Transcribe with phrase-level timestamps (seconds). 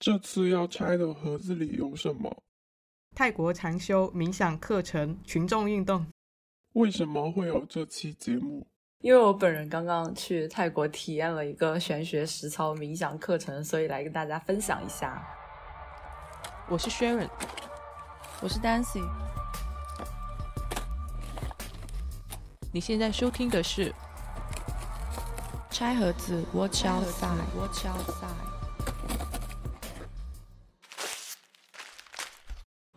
[0.00, 2.34] 这次要拆的盒子里有什么？
[3.14, 6.06] 泰国禅修冥想课程群众运动。
[6.72, 8.66] 为什么会有这期节目？
[9.02, 15.22] 因为我本人刚刚去泰国体验了一个玄学实操冥想课程，所以来跟大家分享一下。
[16.70, 17.28] 我是 Sharon，
[18.40, 19.06] 我是 Dancy。
[22.72, 23.94] 你现在收听的是。
[25.70, 28.59] 拆盒子，Watch outside，Watch outside。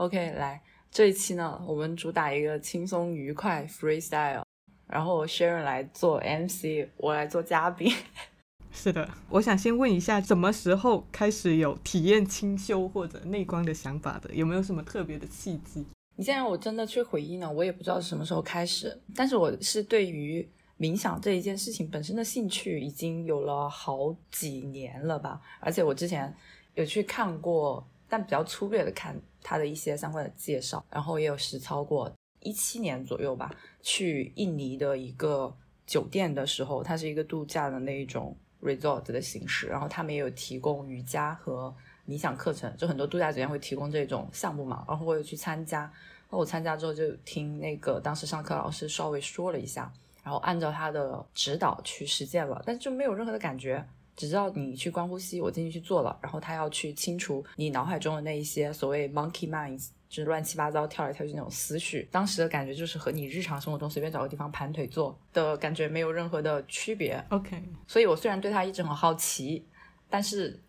[0.03, 4.43] OK，来这一期呢，我们主打一个轻松愉快 freestyle，
[4.85, 7.89] 然后 Sharon 来做 MC，我来做嘉宾。
[8.73, 14.33] 是的，我想先问一下，什么时候开始有体验清修或者内观的想法的？
[14.35, 15.85] 有没有什么特别的契机？
[16.17, 20.45] 你现在我真的去回忆呢，我也不知道是什么时候开始，但是我是对于。
[20.79, 26.35] 冥想这一件事情本身的兴趣已经有了好几年了吧，而且我之前
[26.73, 32.11] 有去看过，但比较粗略的看他的一些相关的介绍，然后也有实操过。
[32.39, 35.55] 一七年左右吧，去印尼的一个
[35.85, 41.73] 酒店的时候，它是一个度假的那一种 resort 的形式，然后他们也有提供瑜伽和
[42.07, 49.91] 冥想课程，就很多度假酒店会提供这种项目嘛，然后我有去参加，然后我参加之后就听那个当时上课老师稍微说了一下。
[50.23, 56.17] 然后按照他的指导去实践了，但是就没有任何的感觉，只知道你去观呼吸，我进去去做了。
[56.21, 62.07] 然后他要去清除你脑海中的那一些所谓 monkey minds，就是乱七八糟跳来跳去那种思绪。
[62.11, 67.23] 当时的感觉就是和你日常生活中随便找个地方盘腿坐的感觉没有任何的区别。
[67.29, 69.65] OK，所以我虽然对他一直很好奇，
[70.09, 70.59] 但是，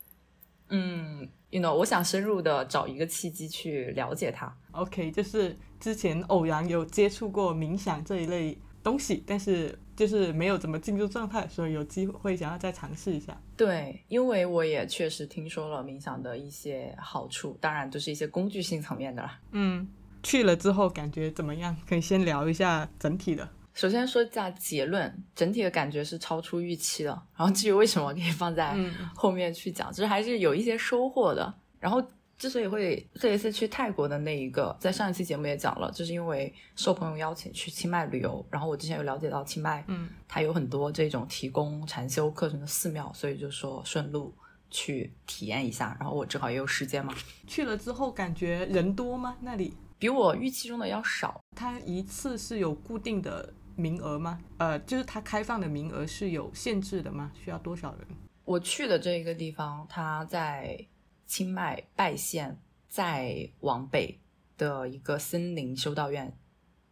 [0.69, 4.57] 嗯，you know，我想深入的找一个契机去了解他。
[4.73, 8.59] OK，就是之前偶然有接触过冥想这一类。
[8.85, 13.37] 东西，但是就是没有怎么进入状态，所以有机会想要再尝试一下。
[13.57, 19.41] 对，因为我也确实听说了冥想的一些好处，当然都是一些工具性层面的啦。
[19.53, 19.89] 嗯，
[20.23, 21.77] 去了之后感觉怎么样？
[21.89, 23.49] 可以先聊一下整体的。
[23.73, 27.11] 首先说一下结论，整体的感觉是超出预期的。
[27.37, 28.77] 然后至于为什么，可以放在
[29.15, 31.55] 后面去讲，其实还是有一些收获的。
[31.79, 32.03] 然后。
[32.37, 44.35] 之所以会这一次去泰国的那一个，在上一期节目也讲了，就是因为受朋友邀请去清迈旅游，然后我之前有了解到清迈，嗯，它有很多这种提供禅修课程的寺庙，所以就说顺路
[44.71, 45.97] 去体验一下。
[46.01, 47.15] 然后我正好也有时间嘛，
[47.47, 49.37] 去了之后感觉人多吗？
[49.41, 51.41] 那里比我预期中的要少。
[51.57, 54.41] 它一次是有固定的名额吗？
[54.59, 57.31] 呃，就是它开放的名额是有限制的吗？
[57.35, 58.09] 需要多少人？
[58.45, 60.87] 我去的这一个地方，它在。
[61.35, 62.57] 清迈拜县
[62.89, 64.21] 再往北
[64.57, 66.33] 的一个森林修道院，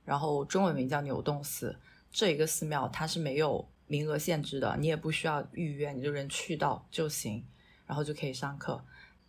[0.05, 1.77] 然后中文名叫牛洞寺。
[2.11, 7.47] 这一个寺庙它是没有名额限制的，你也不需要预约，你就人去到就行，
[7.87, 8.85] 然后就可以上课。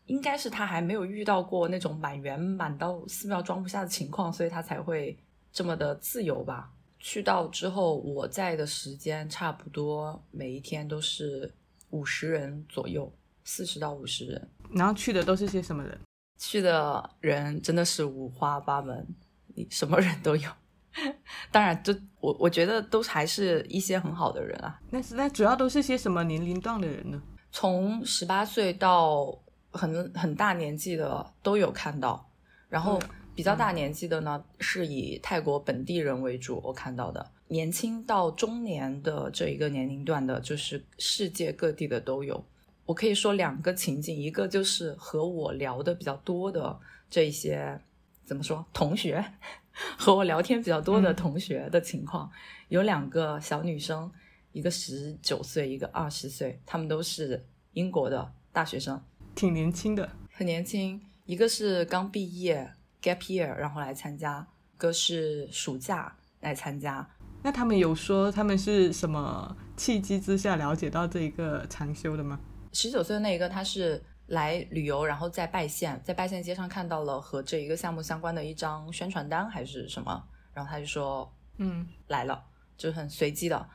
[0.07, 5.15] 应该是他还没有遇到过那种满员满到寺庙装不下的情况，所以他才会
[5.51, 6.73] 这么的自由吧。
[6.97, 11.53] 去到之后，我在的时间差不多每一天都是
[11.91, 13.13] 五十人左右。
[13.45, 15.99] 四十到五十人，然后去的都是些什么人？
[16.39, 19.07] 去的人真的是五花八门，
[19.55, 20.49] 你什么人都有。
[21.51, 24.79] 当然，这我我觉得都还是一些很好的人啊。
[24.89, 27.21] 那是那主要都是些什么年龄段的人呢？
[27.51, 29.35] 从十八岁到
[29.71, 32.29] 很很大年纪的都有看到，
[32.67, 32.99] 然后
[33.33, 36.61] 比较大年纪的呢，是以泰国本地人为主。
[36.63, 42.43] 我看到的年轻到中年的这一个年龄段的，就是世界各地的都有。
[42.85, 46.79] 我可以说两个情景，一个就是和我聊的比较多的
[47.09, 47.79] 这些，
[48.25, 49.23] 怎么说同学，
[49.97, 52.29] 和我聊天比较多的同学的情况，
[52.67, 54.11] 有两个小女生，
[54.51, 59.01] 一个十九岁，一个二十岁，她们都是英国的大学生，
[59.33, 61.01] 挺年轻的，很年轻。
[61.25, 62.69] 一个是刚毕业
[63.01, 64.45] gap year，然后来参加，
[64.75, 67.09] 一个是暑假来参加。
[67.41, 72.39] 那他们有说他们是什么契机之下了解到这一个禅修的吗？
[72.73, 82.43] 十九岁的那一个，他是来旅游，然后在拜县，在拜县街上看到了和这一个项目相关的一张宣传单还是什么，然后他就说，嗯，来了，
[82.75, 83.69] 就是很随机的，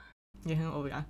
[0.44, 1.04] 也很偶然。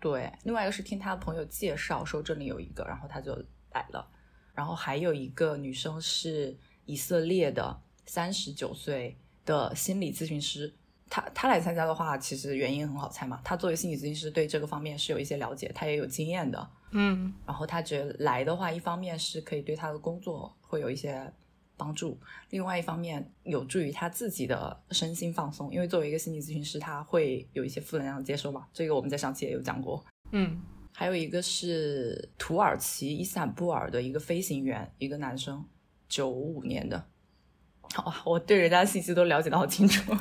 [0.00, 3.34] 对，另外一个是听他的朋友介绍说这里有一个，然后他就
[3.72, 4.08] 来了。
[4.54, 10.74] 然后还有一个女生是以色列的，三十九岁的心理咨询师。
[11.08, 13.40] 她她来参加的话，其实原因很好猜嘛。
[13.42, 16.70] 她作为心理咨询师，对这个方面是有一些了解，她也有经验的。
[16.92, 21.32] 嗯，然后他觉得来的话，一方面是可以对他的工作会有一些
[21.76, 22.18] 帮助，
[22.50, 25.72] 另外一方面有助于他自己的身心放松。
[25.72, 28.66] 因为作为一个心理咨询师，他会有一些负能量的接收嘛。
[28.72, 30.04] 这个我们在上期也有讲过。
[30.30, 30.60] 嗯，
[30.92, 35.64] 还有一个是土耳其伊斯坦布尔的一个飞行员，一个男生，
[36.08, 37.08] 九五年的。
[37.96, 40.12] 哇，我对人家的信息都了解的好清楚。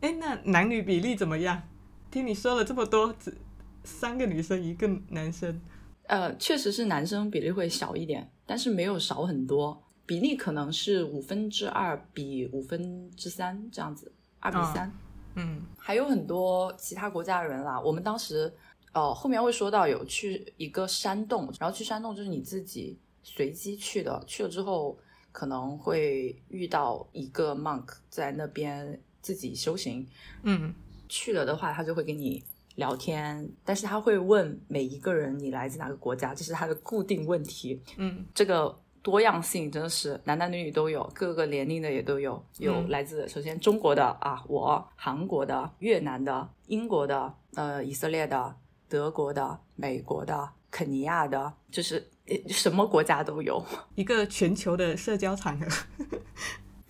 [0.00, 1.62] 哎，那男女比例怎么样？
[2.10, 3.36] 听你说了这么多，只
[3.84, 5.60] 三个女生一个男生，
[6.06, 14.92] 呃，确实是男生比例会小一点，但是没有少很多，比例可能是五分之二比五分之三这样子，二比哦三。
[15.36, 17.80] 嗯还有很多其他国家的人啦。
[17.80, 18.52] 我们当时，
[18.92, 24.98] 呃，后面会说到有去一个山洞，然后去山洞就是你自己随机去的，去了之后
[25.30, 30.04] 可能会遇到一个 monk 在那边自己修行，
[30.42, 30.74] 嗯
[31.08, 32.42] 去了的话，他就会给你
[32.76, 37.82] 聊天，但是他会问每一个人你来自哪个国家，这是他的固定问题。
[37.96, 48.54] 嗯这个多样性真的是男男女女都有，各个年龄的也都有，有嗯来自首先中国的啊，我韩国的、越南的、英国的、呃以色列的、
[48.88, 53.64] 德国的、美国的、肯尼亚的，就是呃什么国家都有。
[53.94, 55.66] 一个全球的社交场合。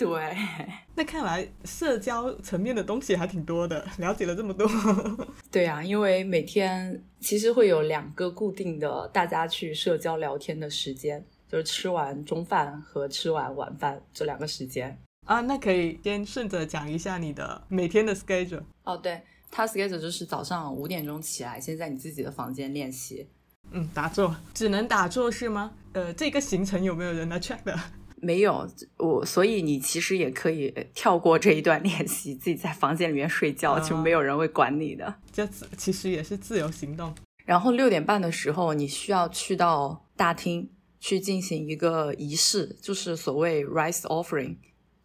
[0.07, 0.37] 对，
[0.97, 4.69] 那看来社交层面的东西还挺多的， 了解了这么多。
[5.53, 14.97] 对啊，因为每天其实会有两个固定的大家去社交聊天的时间，就是吃完中饭和吃完晚饭这两个时间。
[15.27, 18.63] 啊，那可以先顺着讲一下你的每天的 schedule。
[18.85, 19.21] 哦，对，
[19.51, 23.29] 他 schedule 就是早上五点钟起来，先在你自己的房间练习。
[23.73, 25.73] 嗯，打坐只能打坐是吗？
[25.93, 27.79] 呃，这个行程有没有人来 check 的？
[28.21, 28.69] 没有
[28.99, 35.15] 我，所以你其实也可以呃跳过这一段练习，自己在房间里面睡觉，啊就没有人会管你的。
[35.33, 37.15] 这自其实也是自由行动。
[37.45, 40.71] 然后六点半的时候，你需要去到大厅
[41.01, 44.57] 去进行一个仪式，就是所谓 rice offering，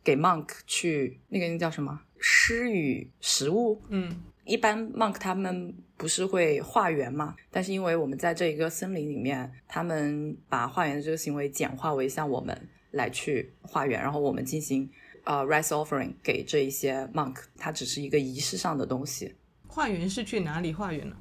[0.03, 3.81] 给 monk 去那个那叫什么施予食物。
[3.89, 7.33] 嗯一般 monk 他们不是会化缘嘛？
[7.49, 14.89] 但是因为我们在这一个森林里面，他们把化缘的这个行为简化为像我们来去化缘，然后我们进行
[15.25, 19.35] 呃 rice offering 给这一些 monk，它只是一个仪式上的东西。
[19.67, 21.15] 化缘是去哪里化缘呢？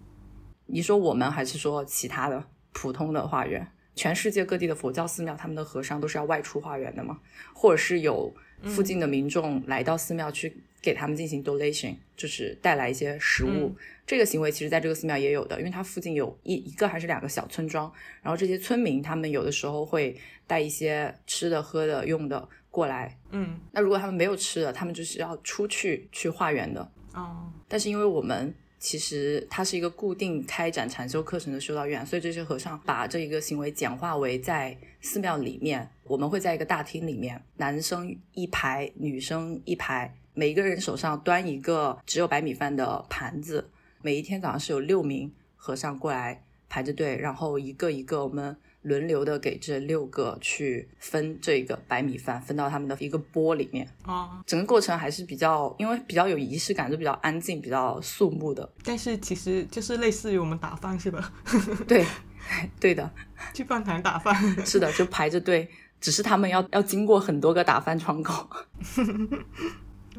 [0.66, 2.42] 你说我们还是说其他的
[2.72, 3.66] 普通的化缘？
[3.96, 7.18] 全世界各地的佛教寺庙，他们的和尚都是要外出化缘的吗？
[7.52, 8.32] 或者是有
[8.62, 13.48] 附近的民众来到寺庙去给他们进行 donation，就是带来一些食物。
[13.48, 13.76] 嗯
[14.06, 17.90] 这个行为其实在这个寺庙也有的，因为它附近有一一个还是两个小村庄，
[18.20, 20.14] 然后这些村民他们有的时候会
[20.46, 23.18] 带一些吃的、喝的、用的过来。
[23.30, 26.86] 嗯那如果他们没有吃的，他们就是要出去去化缘的。
[27.14, 43.70] 哦但是因为我们其实它是一个固定开展禅修课程的修道院，所以这些和尚把这一个行为简化为在寺庙里面，我们会在一个大厅里面，男生一排，女生一排，每一个人手上端一个只有白米饭的盘子。
[44.02, 53.88] 每一天早上是有六名和尚过来排着队，然后一个一个我们轮流的给这六个去分这个白米饭，分到他们的一个钵里面。
[54.04, 58.68] 哦，整个过程还是比较，因为比较有仪式感，就比较安静、比较肃穆的。
[58.82, 61.32] 但是其实就是类似于我们打饭是吧？
[61.88, 62.04] 对，
[62.78, 63.10] 对的，
[63.54, 64.34] 去饭堂打饭。
[64.66, 65.66] 是的，就排着队，
[65.98, 68.46] 只是他们要要经过很多个打饭窗口。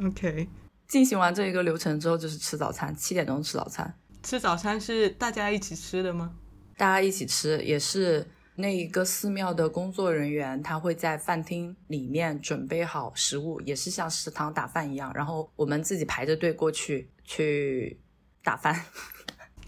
[0.03, 0.47] OK，
[0.87, 3.93] 进行完这一个流程之后，就是吃早餐，七点钟吃早餐，
[4.23, 6.33] 吃早餐是大家一起吃的吗？
[6.77, 17.97] 大家一起吃，也是那一个寺庙的工作人员，他会在饭厅里面准备好食物，也是像食堂打饭一样，然后我们自己排着队过去去
[18.43, 18.79] 打饭。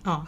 [0.03, 0.25] 哦，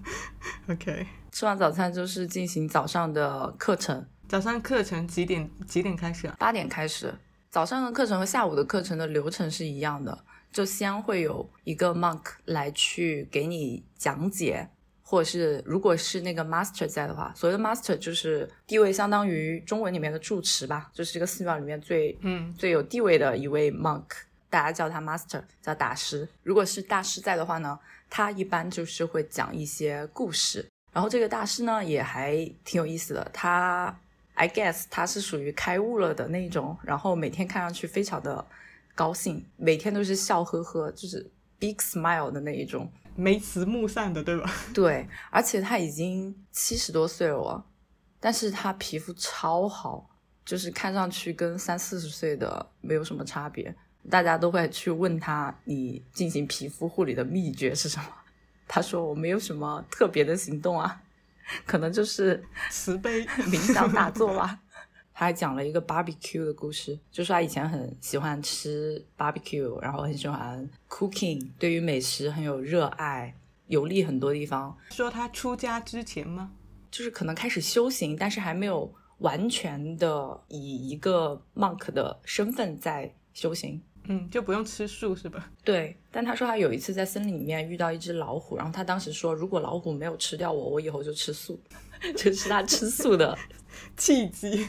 [0.68, 6.36] OK，吃完早餐就是进行早上的课程，早上课程几点几点开始啊？
[6.38, 7.14] 八点开始。
[7.50, 10.18] 早上的课程和下午的课程的流程是一样的，
[10.52, 14.68] 就先会有一个 monk 来去给你讲解，
[15.02, 24.04] 或者是如果是那个 master 在的话，所谓的 master 就是地位相当于中文里面的住持吧，就是这个寺庙里面最嗯最有地位的一位 monk，
[24.50, 26.28] 大家叫他 master，叫大师。
[26.42, 27.78] 如果是大师在的话呢，
[28.10, 30.66] 他一般就是会讲一些故事。
[30.92, 33.94] 然后这个大师呢也还挺有意思的，他
[34.36, 38.44] I guess 他是属于开悟了的那种，然后每天看上去非常的
[38.94, 42.90] 高兴，每天都是笑呵呵，就是 big smile 的那一种。
[43.14, 44.50] 眉慈目善的，对吧？
[44.74, 47.64] 对，而且他已经七十多岁了哦，
[48.20, 50.10] 但是他皮肤超好，
[50.44, 53.74] 就是看上去跟三四十岁的没有什么差别。
[54.10, 58.06] 大家都会去问他，你进行皮肤护理的秘诀是什么？
[58.68, 61.02] 他说我没有什么特别的行动啊，
[61.64, 63.24] 可能就是慈悲。
[63.26, 64.60] 冥想打坐吧。
[65.18, 73.34] 他还讲了一个 barbecue 的故事，就是他以前很喜欢吃 barbecue，然后很喜欢 cooking，对于美食很有热爱，
[73.68, 76.52] 游历很多地方，说他出家之前吗？
[76.90, 83.80] 就是可能开始修行，但是还没有完全的以一个 monk 的身份在修行。
[84.08, 85.50] 嗯，就不用吃素是吧？
[85.64, 91.60] 对，但他说他有一次在森林里面遇到一只老虎，然后他当时说，如果老虎没有吃掉我，我以后就吃素，
[92.16, 93.36] 这是他吃素的
[93.96, 94.66] 契机。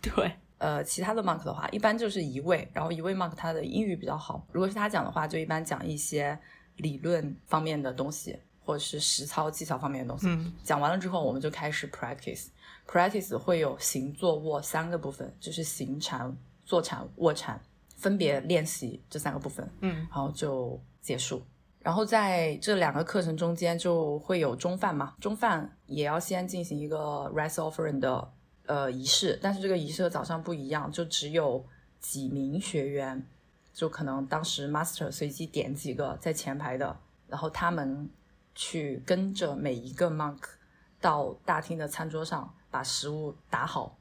[0.00, 6.38] 对，呃，其他的 monk 的话，一般就是一位，然后一位 monk 他的英语比较好，如果是他讲的话，就一般讲一些
[6.76, 10.26] 理论方面的东西，或者是实操技巧方面的东西。
[10.28, 12.46] 嗯，讲完了之后，我们就开始 practice。
[12.88, 17.60] practice 会有行、坐、卧三个部分，就是行禅、坐禅、卧禅，
[18.00, 19.70] 分别练习这三个部分。
[19.80, 21.42] 嗯，然后就结束。
[21.82, 28.32] 然后在这两个课程中间就会有中饭嘛，中饭也要先进行一个 rice offering 的
[28.66, 31.64] 呃仪式，但是这个仪式和早上不一样，就只有
[31.98, 33.26] 几名学员，
[33.72, 36.94] 就可能当时 master 随机点几个在前排的，
[37.28, 38.10] 然后他们
[38.54, 40.40] 去跟着每一个 monk
[41.00, 43.96] 到大厅的餐桌上把食物打好，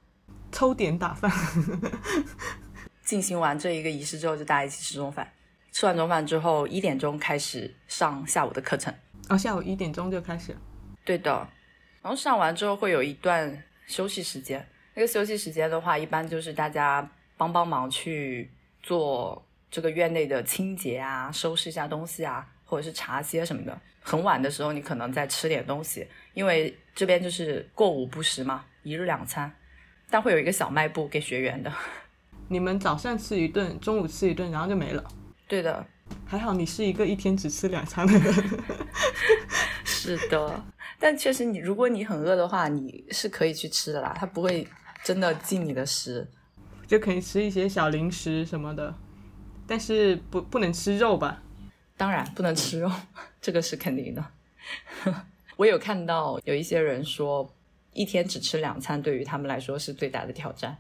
[0.51, 1.32] 抽点打饭。
[3.10, 5.28] 进行完这一个仪式之后，就大家一起吃中饭。
[5.72, 8.94] 吃完中饭之后，一点钟开始上下午的课程。
[9.30, 10.56] 哦，下午一点钟就开始。
[11.04, 11.32] 对的，
[12.04, 14.63] 然后上完之后会有一段休息时间。
[14.94, 18.48] 那个休息时间的话，一般就是大家帮帮忙去
[18.84, 23.75] 做这个院内的清洁啊，收拾一下东西啊，或者是茶歇什么的。
[24.01, 29.51] 很晚的时候，你可能再吃点东西，因为这边就是过午不食嘛，一日两餐，
[30.12, 31.74] 但会有一个小卖部给学员的。
[32.51, 35.03] 你们早上吃一顿，中午吃一顿，然后就没了。
[35.48, 35.86] 对的，
[36.25, 38.34] 还好你是一个一天只吃两餐的人。
[39.86, 40.63] 是的，
[41.00, 44.68] 但确实你如果你很饿的话，你是可以去吃的啦，它不会
[45.03, 46.27] 真的进你的食。
[46.88, 48.96] 就可以吃一些小零食什么的，
[49.68, 51.44] 但是不不能吃肉吧？
[51.96, 52.91] 当然不能吃肉，
[53.39, 54.25] 这个是肯定的。
[55.56, 57.48] 我有看到有一些人说，
[58.00, 60.77] 一天只吃两餐对于他们来说是最大的挑战。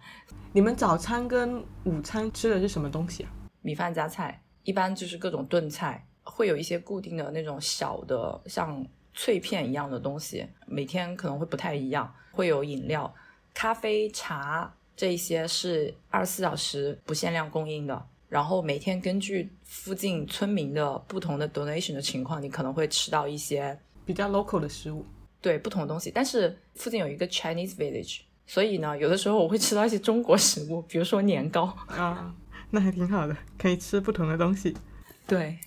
[0.53, 3.29] 你们早餐跟午餐吃的是什么东西啊？
[3.61, 12.09] 米饭加菜，一般就是各种炖菜，会有一些固定的那种小的像脆片一样的东西，每天可能会不太一样。
[12.31, 13.13] 会有饮料、
[13.53, 18.01] 咖啡、茶这一些是二十四小时不限量供应的。
[18.29, 25.05] 然后每天根据附近村民的不同的 donation 的情况，你可能会吃到一些比较 local 的食物。
[25.41, 26.11] 对不同的东西。
[26.13, 31.63] 但是附近有一个 Chinese village，所以呢，有的时候我会吃到一些中国食物，比如说年糕。
[31.87, 32.33] 啊，
[32.71, 34.75] 那还挺好的，可以吃不同的东西。
[35.27, 35.57] 对，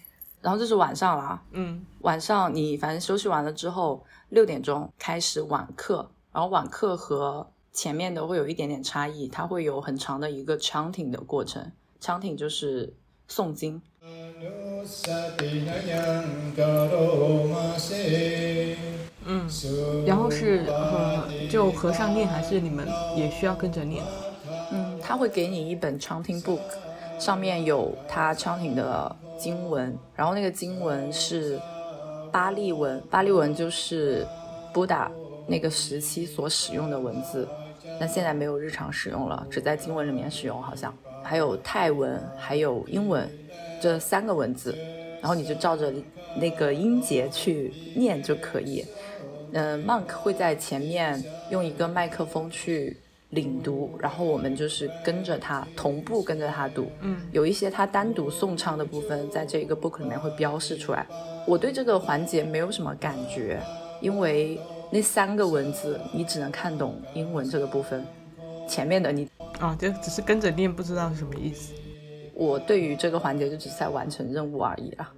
[0.40, 1.42] 然后这是晚上了啊。
[1.52, 12.92] 嗯，晚上你反正休息完了之后，六点钟开始晚课，然后晚课和前面的会有一点点差异，它会有很长的一个 chanting 的过程，chanting 就是
[13.28, 13.80] 诵经。
[14.00, 14.34] 嗯，
[19.24, 19.48] 嗯
[20.06, 22.86] 然后是和就和尚念，还是你们
[23.16, 24.02] 也需要跟着念？
[24.72, 26.60] 嗯，他会给你一本 chanting book，
[27.18, 31.60] 上面有他 chanting 的经文，然后那个经文是
[32.30, 34.26] 巴利文，巴利文就是
[34.72, 35.10] 布达
[35.46, 37.46] 那个时期所使用的文字，
[38.00, 43.30] 那现在没有日常使用了，只在经文里面使用，好像还有泰文，还有英文
[43.80, 44.74] 这三个文字，
[45.20, 45.92] 然后你就照着
[46.34, 48.84] 那个音节去念就可以。
[49.52, 52.96] 嗯，Monk 会在前面用一个麦克风去
[53.30, 56.90] 领读，然后我们就是跟着他同步跟着他读。
[57.00, 61.06] 嗯，有一些他单独诵唱的部分，在这个 book 里面会标示出来。
[61.46, 63.60] 我对这个环节没有什么感觉，
[64.00, 64.58] 因为
[64.90, 68.02] 那三个文字你只能看懂英文这个部分，
[68.66, 69.28] 前面的你，
[69.58, 71.74] 啊，就只是跟着念，不知道是什么意思。
[72.32, 75.12] 我对于这个环节就只是在完成任务而已啊。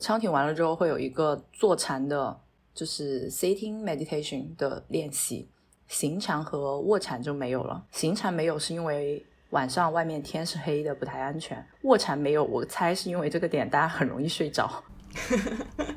[0.00, 2.38] 唱听完了之后会有一个坐禅的。
[2.78, 5.48] 就是 sitting meditation 的练习，
[5.88, 7.84] 行禅和卧禅就没有了。
[7.90, 11.66] 行禅没有是因为晚上外面天是黑的，不太安全。
[11.82, 14.84] 卧禅没有，我猜是因为这个点大家很容易睡着，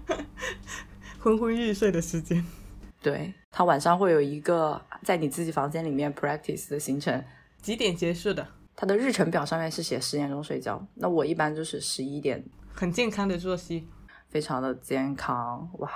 [1.22, 2.44] 昏昏欲睡的时间。
[3.00, 7.24] 对他晚上会有一个在你自己房间里面 practice 的行程。
[7.62, 8.48] 几点结束的？
[8.76, 12.44] 他的日程表上面是写十点钟睡觉，那我一般就是十一点。
[12.74, 13.88] 很健康的作息，
[14.30, 15.92] 非常的健康哇！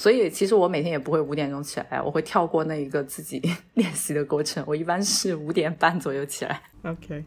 [0.00, 3.38] 所以其实我每天也不会五点钟起来，我会跳过那一个自己
[3.74, 4.64] 练习的过程。
[4.66, 6.62] 我一般是五点半左右起来。
[6.84, 7.22] OK，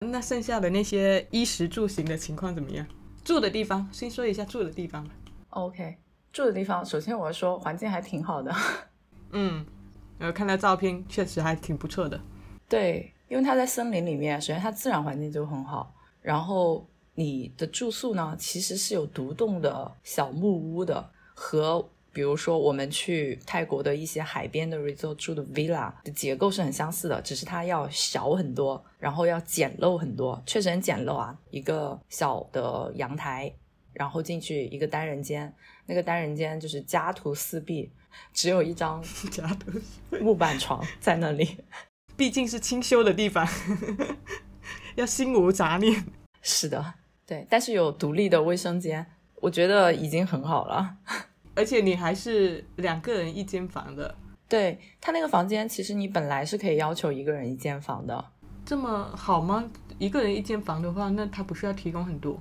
[0.00, 2.86] 那剩下的那些衣食住行的情况怎么样？
[3.24, 5.10] 住的地方，先说一下住的地方吧。
[5.48, 5.96] OK，
[6.30, 8.54] 住的地方，首先我要说环境还挺好的。
[9.32, 9.64] 嗯，
[10.18, 12.20] 呃，看到照片确实还挺不错的。
[12.68, 21.12] 对，因为它在森林里面，首先它自然环境就很好，然后你的住宿呢，其实是有独栋的小木屋的。
[21.40, 21.88] 和
[22.18, 31.38] 比如说我们去泰国的一些海边的 resort 住的 villa 的结构是很相似的，只是它要小很多，然后要简陋很多，确实很简陋啊。
[31.50, 33.54] 一个小的阳台，
[33.92, 35.54] 然后进去一个单人间，
[35.86, 37.88] 那个单人间就是家徒四壁，
[38.32, 39.70] 只有一张 家徒，
[40.20, 41.58] 木板床在那里。
[42.16, 43.46] 毕竟是清修的地方，
[44.96, 46.04] 要心无杂念。
[46.42, 46.94] 是的，
[47.24, 49.06] 对，但是有独立的卫生间，
[49.36, 50.96] 我觉得已经很好了。
[51.58, 54.14] 而且你还是两个人一间房的，
[54.48, 58.24] 对他那个房间，其实你本来是可以要求一个人一间房的。
[58.64, 59.68] 这么好吗？
[59.98, 62.40] 一个人一间房的话，那他不是要提供很多？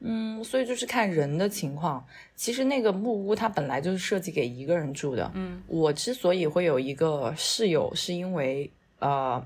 [0.00, 2.04] 嗯，所以就是看人的情况。
[2.34, 5.30] 其实那个木屋它本来就是设计给一个人住的。
[5.34, 8.68] 嗯，我之所以会有一个室友，是因为
[8.98, 9.40] 呃，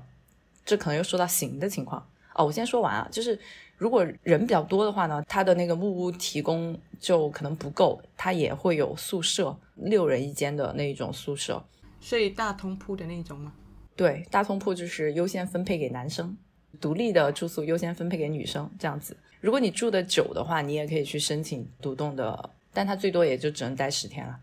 [0.65, 2.43] 这可能又说到行的情况哦。
[2.43, 3.39] 我先说完啊，就是
[3.81, 11.65] 如果人比较多的话呢，它的那个木屋提供就可能不够，它也会有宿舍，六人一间的那一种宿舍。
[11.99, 13.51] 睡大通铺的那种吗？
[13.95, 16.37] 对，大通铺就是优先分配给男生，
[16.79, 19.17] 独立的住宿优先分配给女生，这样子。
[19.39, 24.39] 如果你住的久的话，你也可以去申请独栋的，但它最多也就只能待十天了。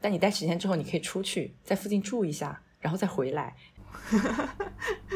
[0.00, 3.52] 但你待十天之后，你可以出去，在附近住一下，然后再回来。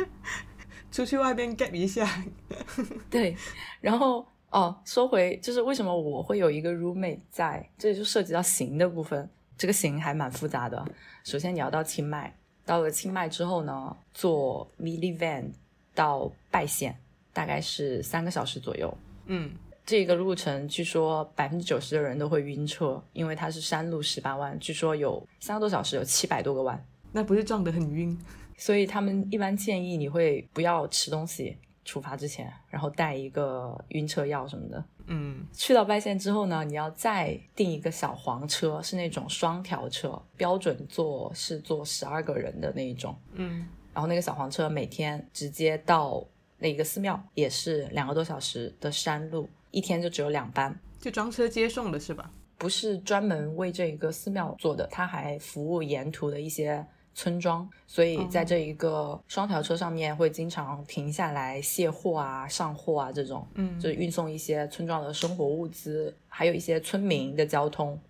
[0.91, 2.25] 出去外边 gap 一下，
[3.09, 3.37] 对，
[3.81, 9.29] 然后哦，说回就是为什么我会有一个 roommate 在，这就涉及到行的部分。
[9.57, 10.85] 这个行还蛮复杂的。
[11.23, 15.53] 首先你要到清迈，到了清迈之后呢，坐 mini van
[15.95, 16.99] 到拜县，
[17.33, 18.93] 大概是三个小时左右。
[19.27, 19.53] 嗯，
[19.85, 26.83] 这个路程据说百分之九十的人都会晕车，因为它是山路十八弯，据说有三个多小时有七百多个弯，
[27.13, 28.19] 那不是撞得很晕？
[28.61, 34.85] 所以他们一般建议你会不要吃东西，出发之前，然后带一个晕车药什么的。
[35.07, 43.17] 嗯，去到拜县之后呢，你要再订一个小黄车，是那种双条车，标准座是坐十二个人的那一种。
[43.33, 46.23] 嗯，然后那个小黄车每天直接到
[46.59, 52.31] 那个寺庙，也是两个多小时的山路，一天就只有两班，就装车接送的是吧？
[52.59, 68.01] 不是专门为这一个寺庙做的，它还服务沿途的一些村庄，所以在这一个双条车上面会经常停下来卸货啊、上货啊这种，嗯，就是运送一些村庄的生活物资，还有一些村民的交通。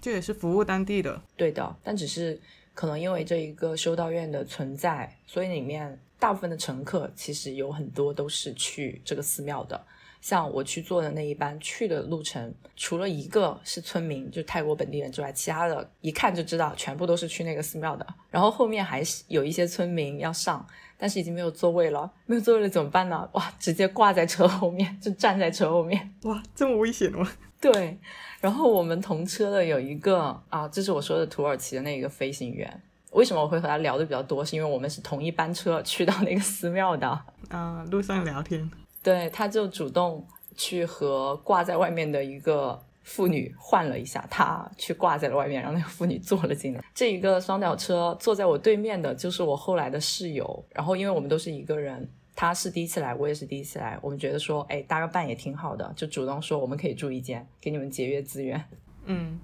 [0.00, 1.20] 这也是服务当地的。
[1.36, 2.40] 对的，但只是
[2.74, 9.84] 可能因为这一个修道院的存在，所以里面大部分的乘客其实有很多都是去这个寺庙的。
[10.26, 18.04] 像我去坐的那一班去的路程，除了一个是村民，就泰国本地人之外，其他的一看就知道全部都是去那个寺庙的。
[18.28, 20.66] 然后后面还是有一些村民要上，
[20.98, 23.28] 但是已经没有座位了，没有座位了怎么办呢？
[23.34, 26.12] 哇，直接挂在车后面，就站在车后面。
[26.24, 27.30] 哇，这么危险吗？
[27.62, 27.96] 对，
[28.40, 32.82] 然后我们同车的有一个啊，这是我说的土耳其的那个飞行员。
[33.12, 34.44] 为什么我会和他聊的比较多？
[34.44, 37.08] 是因为我们是同一班车去到那个寺庙的。
[37.48, 38.68] 啊、路上聊天。
[39.06, 46.82] 对，他就主动去和挂在外面的一个妇女换了一下，他去挂在了外面，让那个妇女坐了进来。
[46.92, 52.10] 这一个双吊车坐在我对面的就是我后来的室友，然后因为我们都是一个人。
[52.34, 58.62] 他是第一次来，我也是第一次来，我们觉得说，哎，搭个伴也挺好的，就主动说我们可以住一间，给你们节约资源。
[59.04, 59.40] 嗯，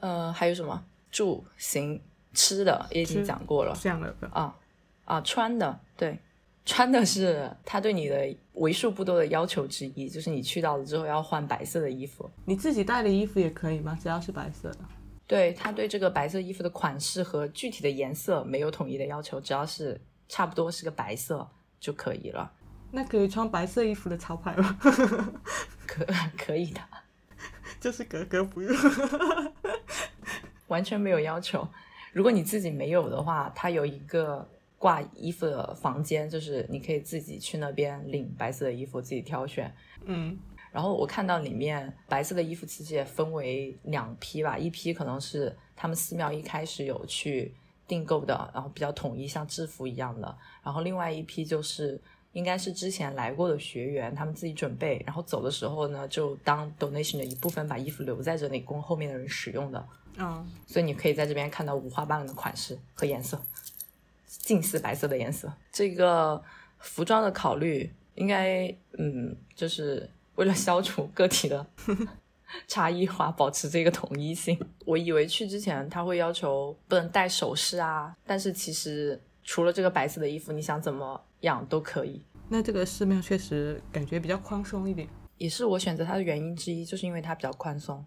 [0.00, 2.02] 呃，还有什么住行
[2.34, 4.12] 吃的也已经讲过了这样的。
[4.32, 4.54] 啊
[5.06, 6.18] 啊，穿的对，
[6.66, 8.28] 穿的是他对你的
[8.60, 12.30] 为数不多的要求之一，就是你去到了之后要换白色的衣服。
[12.44, 13.98] 你自己带的衣服也可以吗？
[14.00, 14.78] 只要是白色的。
[15.26, 22.52] 对他对这个白色衣服的款式和具体的颜色没有统一的要求，只要是差不多是个白色就可以了，
[22.90, 24.78] 那可以穿白色衣服的潮牌吗？
[25.86, 26.80] 可可以的，
[27.80, 28.76] 就是格格不入。
[30.68, 31.66] 完全没有要求。
[32.12, 34.46] 如果你自己没有的话，它有一个
[34.80, 39.70] 挂衣服的房间，就是你可以自己去那边领白色的衣服，自己挑选。
[40.06, 40.38] 嗯
[40.72, 47.52] 然后我看到里面白色的衣服其实也分为两批吧，一批可能是他们寺庙一开始有去
[47.86, 50.34] 订购的，然后比较统一，像制服一样的。
[50.62, 52.00] 然后另外一批就是
[52.32, 59.88] 应该是之前来过的学员，他们自己准备，然后走的时候呢，就当 donation 的一部分，把衣服留在这里供后面的人使用的。
[60.18, 63.40] 嗯，所以你可以在这边看到五花八门的款式和颜色，
[64.50, 65.48] 近似白色的颜色。
[65.70, 66.42] 这个
[66.80, 68.66] 服装的考虑，应该
[68.98, 71.64] 嗯，就是为了消除个体的
[72.66, 74.58] 差异化，保持这个统一性。
[74.84, 82.20] 我以为去之前他会要求不能戴首饰啊，但是其实除了这个白色的衣服，你想怎么样都可以。
[82.48, 85.06] 那这个寺庙确实感觉比较宽松一点。
[85.38, 88.04] 也是我选择它的原因之一，就是因为它比较宽松。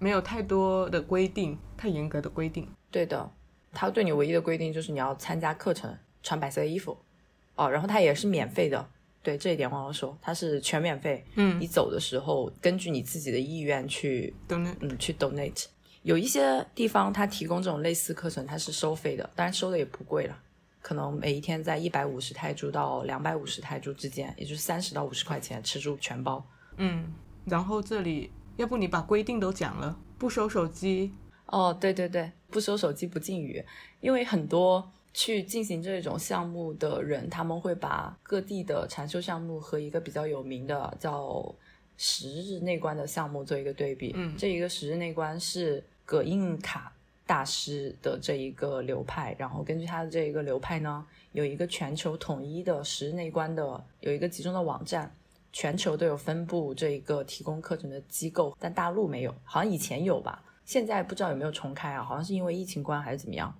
[0.00, 2.68] 没有太多的规定，太严格的规定。
[2.90, 3.30] 对的，
[3.76, 6.96] 他对你唯一的规定就是你要参加课程，穿白色衣服，
[7.56, 8.88] 哦，然后他也是免费的。
[9.22, 11.22] 对这一点忘了说，它是全免费。
[11.34, 15.66] 嗯你走的时候根据你自己的意愿去，donate，嗯，去 donate。
[16.02, 20.38] 有一些地方它提供这种类似课程，它是收费的，当然收的也不贵了，
[20.80, 26.42] 可能每一天在一百五十泰铢到两百五十泰铢之间，也就是三十到五十块钱吃住全包。
[26.76, 27.12] 嗯，
[27.44, 31.12] 然后这里要不你把规定都讲了，不收手机，
[31.46, 33.64] 哦，对对对，不收手机不禁语，
[34.00, 41.54] 因为很多去进行这种项目的人，他们会把各地的禅修项目和一个比较有名的叫
[41.96, 44.12] 十日内观的项目做一个对比。
[44.14, 46.92] 嗯这一个十日内观是葛印卡
[47.26, 55.14] 大师的这一个流派，然后根据他的这一个流派呢，有一个全球统一的十日内观的有一个集中的网站。
[55.52, 62.02] 全球都有分布这一个提供课程的机构，但大陆没有，好像以前有吧，现在不知道有没有重开啊？
[62.02, 63.56] 好像是因为疫情关还是怎么样？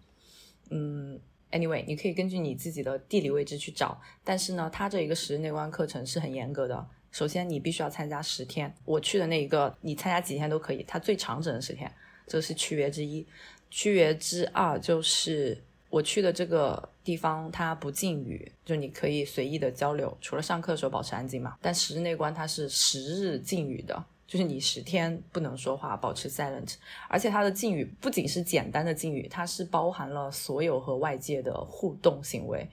[0.70, 1.18] 嗯
[1.52, 6.86] ，anyway，你可以根据你自己的地理位置去找，但是呢，它这一个十日内观课程是很严格的。
[7.12, 11.90] 首先，你必须要参加十天，我去的那一个，你参加几天都可以，它最长只能十天，
[12.26, 13.24] 这是区别之一。
[13.70, 15.56] 区别之二就是
[15.88, 21.56] 我去的这个地方，它不禁语，就你可以随意的交流，除了上课的时候保持安静嘛。
[21.62, 26.74] 但十日内观它是十日禁语的，就是你十天不能说话，保持 silent。
[27.08, 32.68] 而且它的禁语不仅是简单的禁语，它是包含了所有和外界的互动行为。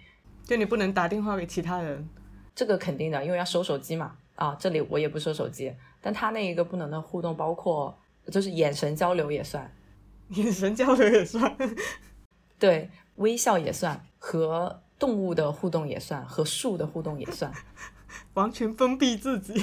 [0.46, 2.10] 就你不能打电话给其他人。
[2.56, 4.16] 这个肯定的，因为要收手机嘛。
[4.36, 7.96] 啊，这里我也不收手机，但他那一个不能的互动包括
[8.32, 9.72] 就是眼神交流也算，
[10.30, 11.56] 眼神交流也算，
[12.58, 17.54] 对，微笑也算，和动物的互动也算，和树的互动也算。
[18.34, 19.54] 完全封闭自己。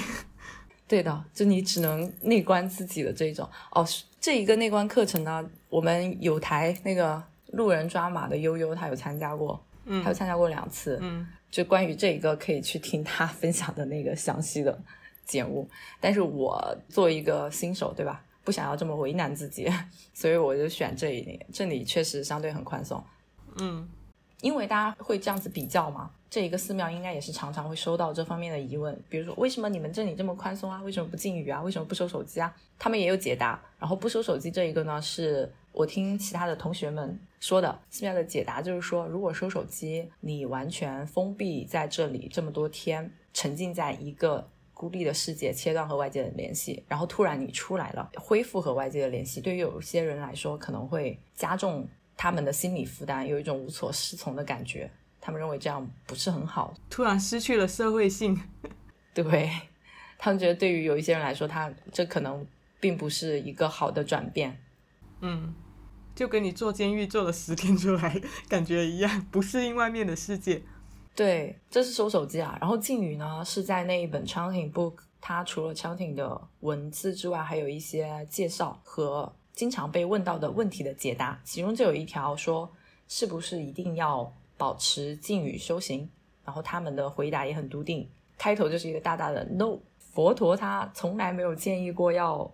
[0.91, 3.49] 对的，就你只能内观自己的这种。
[3.71, 3.87] 哦，
[4.19, 7.23] 这一个内观课程呢，我们有台那个
[7.53, 10.99] 路人抓马的悠悠，他有参加过，嗯他有参加过两次。
[11.01, 14.77] 嗯就关于这一个，可以去听他 分享的那个详细的
[15.23, 15.65] 节目。
[16.01, 18.21] 但是我作为一个新手，对吧？
[18.43, 19.71] 不想要这么为难自己，
[20.13, 21.39] 所以我就选这一里。
[21.53, 23.01] 这里确实相对很宽松，
[23.59, 23.87] 嗯
[24.41, 26.11] 因为大家会这样子比较嘛。
[26.31, 30.81] 这一个寺庙应该也是常常会收到这方面的疑问，比如说为什么你们这里这么宽松啊？
[30.81, 31.61] 为什么不禁语啊？
[31.61, 32.55] 为什么不收手机啊？
[32.79, 33.61] 他们也有解答。
[33.77, 54.89] 然后不收手机这一个呢，是我听其他的同学们说的，寺庙的解答就是说，如果收手机，你完全封闭在这里这么多天，沉浸在一个孤立的世界，切断和外界的联系，然后突然你出来了，恢复和外界的联系，对于有些人来说可能会加重他们的心理负担，有一种无所适从的感觉。
[55.21, 58.41] 他们认为这样不是很好，突然失去了社会性。
[59.13, 59.51] 对
[60.17, 62.45] 他们觉得对于有一些人来说，他这可能
[62.79, 64.59] 并不是一个好的转变。
[65.19, 65.53] 嗯，
[66.15, 70.63] 就跟你坐监狱坐了十天出来感觉一样，不适应外面的世界。
[71.13, 72.57] 对，这是收手机啊。
[72.61, 81.39] 然后敬语呢是在那一本 chanting book，它除了 chanting 的文字之外，还有一些介绍和经常被问到的问题的解答。
[81.43, 82.71] 其中就有一条说，
[83.09, 86.07] 是不是一定要保持静语修行？
[86.45, 89.79] 然后他们的回答也很笃定，开头就是一个大大的 no。
[89.97, 92.47] 佛陀他从来没有建议过要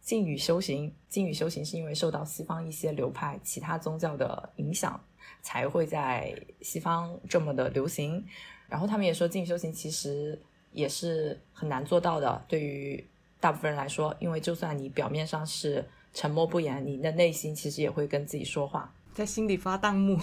[0.00, 5.00] 静语修行，静语修行是因为受到西方一些流派、其他宗教的影响，
[5.40, 8.24] 才会在西方这么的流行。
[8.68, 10.36] 然后他们也说，静修行其实
[10.72, 18.92] 也是很难做到的，对于大部分人来说，因为就算你表面上是沉默不言，你的内心其实也会跟自己说话。
[19.14, 20.18] 在心里发弹幕。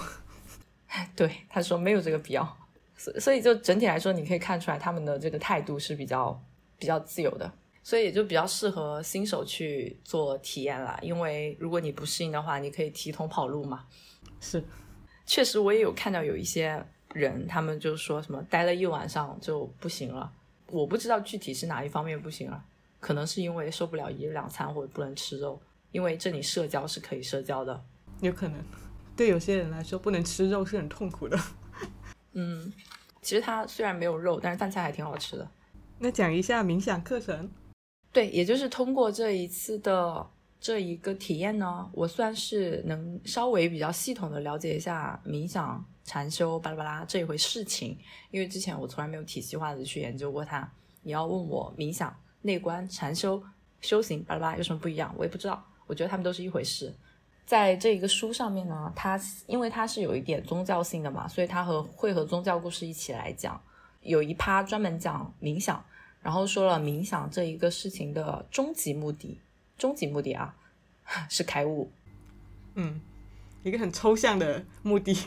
[1.15, 2.57] 对，他说没有这个必要，
[2.97, 6.41] 所所以就整体来说，你可以看出来他们的这个态度是比较
[6.77, 7.51] 比较自由的，
[7.83, 10.97] 所以也就比较适合新手去做体验啦。
[11.01, 13.85] 因为如果你不适应的话，你可以提桶跑路嘛。
[14.39, 14.63] 是，
[15.25, 20.31] 确实，我也有看到有一些人，他们就说什么待了一晚上就不行了。
[20.71, 22.63] 我不知道具体是哪一方面不行了，
[22.99, 27.83] 可能是因为受不了一日两餐或者不能吃肉，因为这里社交是可以社交的。
[28.21, 28.59] 有可能。
[29.19, 31.37] 对有些人来说，不能吃肉是很痛苦的。
[32.31, 32.71] 嗯，
[33.21, 35.45] 其实它虽然没有肉，但是饭菜还挺好吃的。
[35.97, 37.51] 那讲一下冥想课程。
[38.13, 40.25] 对，也就是通过这一次的
[40.57, 47.97] 这一个体验呢，我算是能稍微比较系统的了解一下冥想、禅修巴拉巴拉这一回事情，
[48.31, 50.71] 因为之前我从来没有体系化的去研究过它。
[51.03, 53.43] 你要问我冥想、内观、禅修、
[53.81, 55.61] 修行巴拉巴拉有什么不一样，我也不知道。
[55.87, 56.95] 我觉得他们都是一回事。
[57.49, 63.59] 在这一个书上面呢，它因为它是有一点宗教性的嘛，所以它和会和宗教故事一起来讲，
[64.03, 65.83] 有一趴专门讲冥想。
[66.21, 69.39] 然后说了冥想这一个事情的终极目的，
[69.79, 70.55] 终极目的啊，
[71.27, 71.91] 是开悟。
[72.75, 73.01] 嗯，
[73.63, 75.17] 一个很抽象的目的。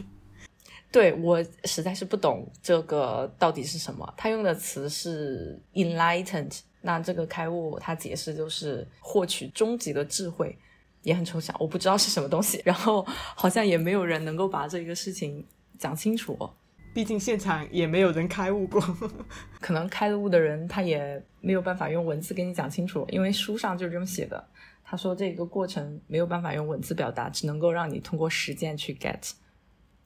[0.93, 4.15] 对我实在是不懂这个到底是什么。
[4.17, 10.57] 他用的词是 enlightened，那这个开悟，他解释就是获取终极的智慧，
[11.03, 12.61] 也很抽象，我不知道是什么东西。
[12.65, 15.45] 然后好像也没有人能够把这个事情
[15.79, 16.51] 讲清楚。
[16.95, 18.79] 毕竟现场也没有人开悟过，
[19.61, 24.45] 可能开悟的人他也没有办法用文字跟你讲清楚，因为书上就是这么写的。
[24.85, 29.31] 他说这个过程没有办法用文字表达，只能够让你通过实践去 get。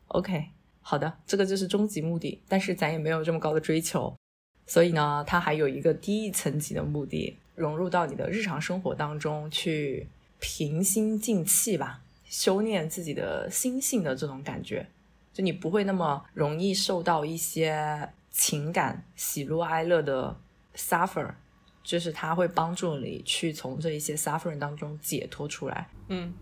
[0.07, 0.45] OK，
[0.81, 4.17] 好的，这个就是终极目的，但是咱也没有这么高的追求，
[4.65, 10.07] 所以呢，它还有一个低一层级的目的，融入到你的日常生活当中去，
[10.39, 14.87] 平心静气吧，修炼自己的心性的这种感觉。
[15.33, 20.35] 就你不会那么容易受到一些情感喜怒哀乐的
[20.75, 21.31] suffer，
[21.83, 26.33] 就是它会帮助你去从这一些 suffering 当中解脱出来，嗯，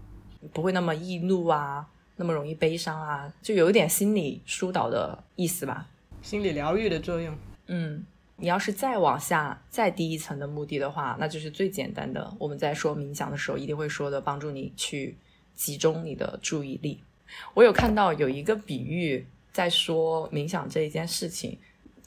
[0.53, 5.89] 不会那么易怒啊，那么容易悲伤啊，就有一点心理疏导的意思吧，
[6.23, 7.37] 心理疗愈的作用。
[7.67, 15.17] 嗯，你要是再往下再低一层的目的的话，那就是最简单的，我们在说冥想的时候一定会说的，帮助你去
[15.55, 17.01] 集中你的注意力。
[17.55, 21.57] 我有看到有一个比喻在说冥想这一件事情，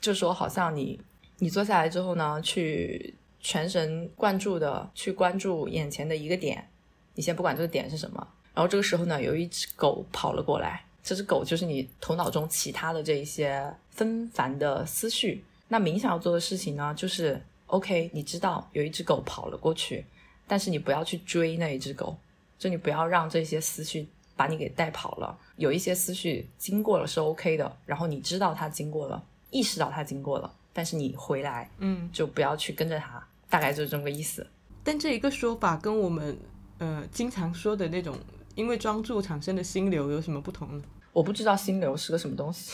[0.00, 1.00] 就说好像你
[1.38, 6.68] 你坐下来之后呢，去全神贯注的去关注眼前的一个点，
[7.14, 15.42] 你先不管这个点是什么，然后这个时候呢，有一只狗跑了过来，这只狗就是你头脑中其他的这一些纷繁的思绪。
[15.68, 20.04] 那冥想要做的事情呢，就是 OK，你知道有一只狗跑了过去，
[20.46, 22.18] 但是你不要去追那一只狗，
[22.58, 24.08] 就你不要让这些思绪。
[24.38, 34.46] 把你给带跑了，有一些思绪经过了是 OK 的，然后你知道它经过了，意识到它经过了，但是你回来，嗯，就不要去跟着它，大概就是这么个意思。
[34.84, 36.38] 但这一个说法跟我们
[36.78, 38.16] 呃经常说的那种
[38.54, 40.84] 因为专注产生的心流有什么不同呢？
[41.12, 42.72] 我不知道心流是个什么东西，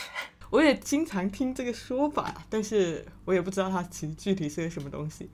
[0.54, 5.28] 我也经常听这个说法，但是我也不知道它其实具体是个什么东西。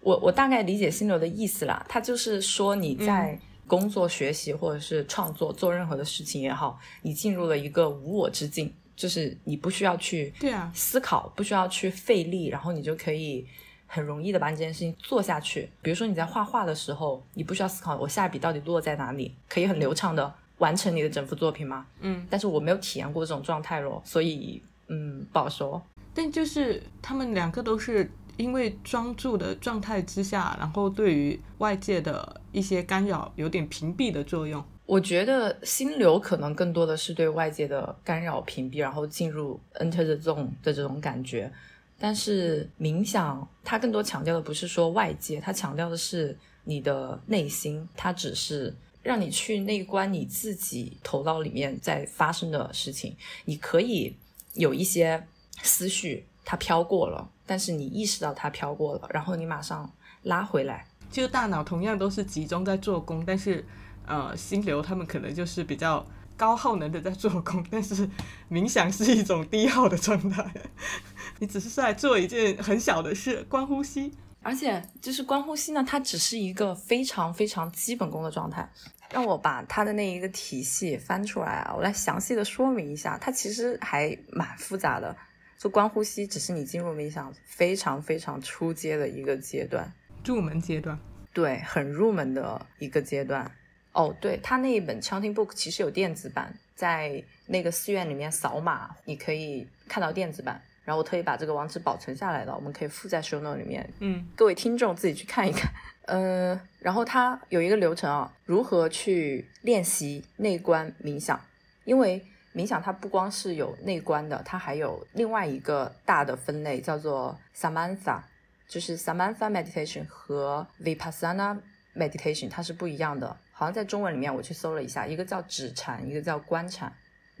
[0.00, 3.38] 我我大概理解心流的意思啦，它就是说你在。
[3.64, 13.46] 工作、学习或者是创作，做任何的事情也好，你进入了一个无我之境，就是你不需要去对啊思考，不需要去费力，然后你就可以
[13.86, 15.70] 很容易的把你这件事情做下去。
[15.80, 21.86] 比如说你在画画的时候，你不需要思考我下一笔到底落在哪里，可以很流畅的完成你的整幅作品吗？
[22.00, 25.82] 嗯，但是我没有体验过这种状态咯，所以嗯不好说。
[26.14, 28.10] 但就是他们两个都是。
[28.38, 34.64] 因为专注的状态之下，然后对于外界的一些干扰有点屏蔽的作用。
[34.86, 41.52] 我觉得心流可能更多的是对外界的干扰屏蔽，然后进入 enter the zone 的这种感觉。
[41.98, 53.16] 但是冥想它更多强调的不是说外界，它强调的是你的内心，它只是让你去内观你自己头脑里面在发生的事情。
[53.44, 54.16] 你可以
[54.54, 55.26] 有一些
[55.62, 56.26] 思绪。
[56.44, 59.88] 它飘过了，但是你意识到它飘过了，然后你马上
[60.24, 60.84] 拉回来。
[61.08, 63.64] 就大脑同样都是集中在做工，但是
[64.04, 66.04] 呃，心流他们可能就是比较
[66.36, 68.10] 高耗能的在做工，但是
[68.50, 70.52] 冥想是一种低耗的状态。
[71.38, 74.12] 你只是在做一件很小的事，观呼吸。
[74.42, 78.68] 而且就是观呼吸呢，它只是一个非常非常基本功的状态。
[79.10, 85.14] 让我把它的那一个体系翻出来啊，我来详细的说明一下，它其实还蛮复杂的。
[85.58, 89.92] 就观呼吸，只是你进入冥想非常非常初阶的一个阶段，
[90.24, 90.98] 入门阶段，
[91.34, 93.48] 对，很入门的一个阶段。
[93.92, 100.62] 哦，对，他那一本 Chanting Book 其实有电子版，在那个寺院里面扫码，你可以看到电子版。
[100.84, 103.88] 然后我特意把这个网址保存下来了，我们可以附在 Show Note 里面。
[104.00, 105.70] 嗯，各位听众自己去看一看。
[106.06, 111.40] 呃，然后它有一个流程啊，如何去练习内观冥想，
[111.84, 112.26] 因为。
[112.54, 118.20] 冥想它不光是有内观的，它还有另外一个大的分类，叫做 samantha，
[118.68, 121.58] 就是 samantha meditation 和 Vipassana
[121.96, 123.34] meditation 它是不一样的。
[123.52, 126.92] 好像在中文里面我去搜了一下，一个叫止禅，一个叫观禅。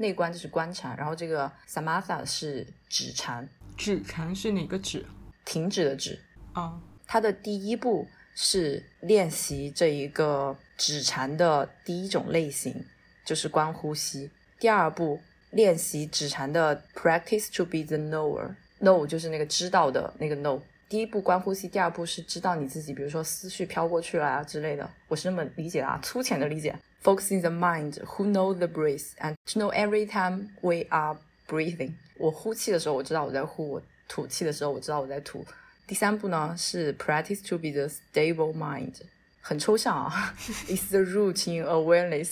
[0.02, 3.48] 内观就是观禅，然后这个 Samatha 是止禅。
[3.76, 5.06] 止禅是哪个止？
[5.44, 6.18] 停止的止。
[6.52, 12.84] 啊，它的第一步是练习这一个止禅的第一种类型，
[13.24, 14.30] 就是观呼吸。
[14.58, 20.60] 第二步练习止禅的 practice to be the knower，know 就是那个知道的那个 know。
[20.92, 24.86] 第一步观呼吸，第二步是知道你自己，比如说思绪飘过去了啊之类的。
[25.08, 26.78] 我是那么理解的啊，粗浅的理解。
[27.02, 31.16] Focusing the mind who know the breath and to know every time we are
[31.48, 31.94] breathing。
[32.18, 35.42] 我呼气的时候我知道我在呼，我吐气的时候我知道我在吐。
[35.86, 38.92] 第三步呢是 practice to be the stable mind，
[39.40, 40.34] 很抽象啊。
[40.66, 42.28] It's the root in awareness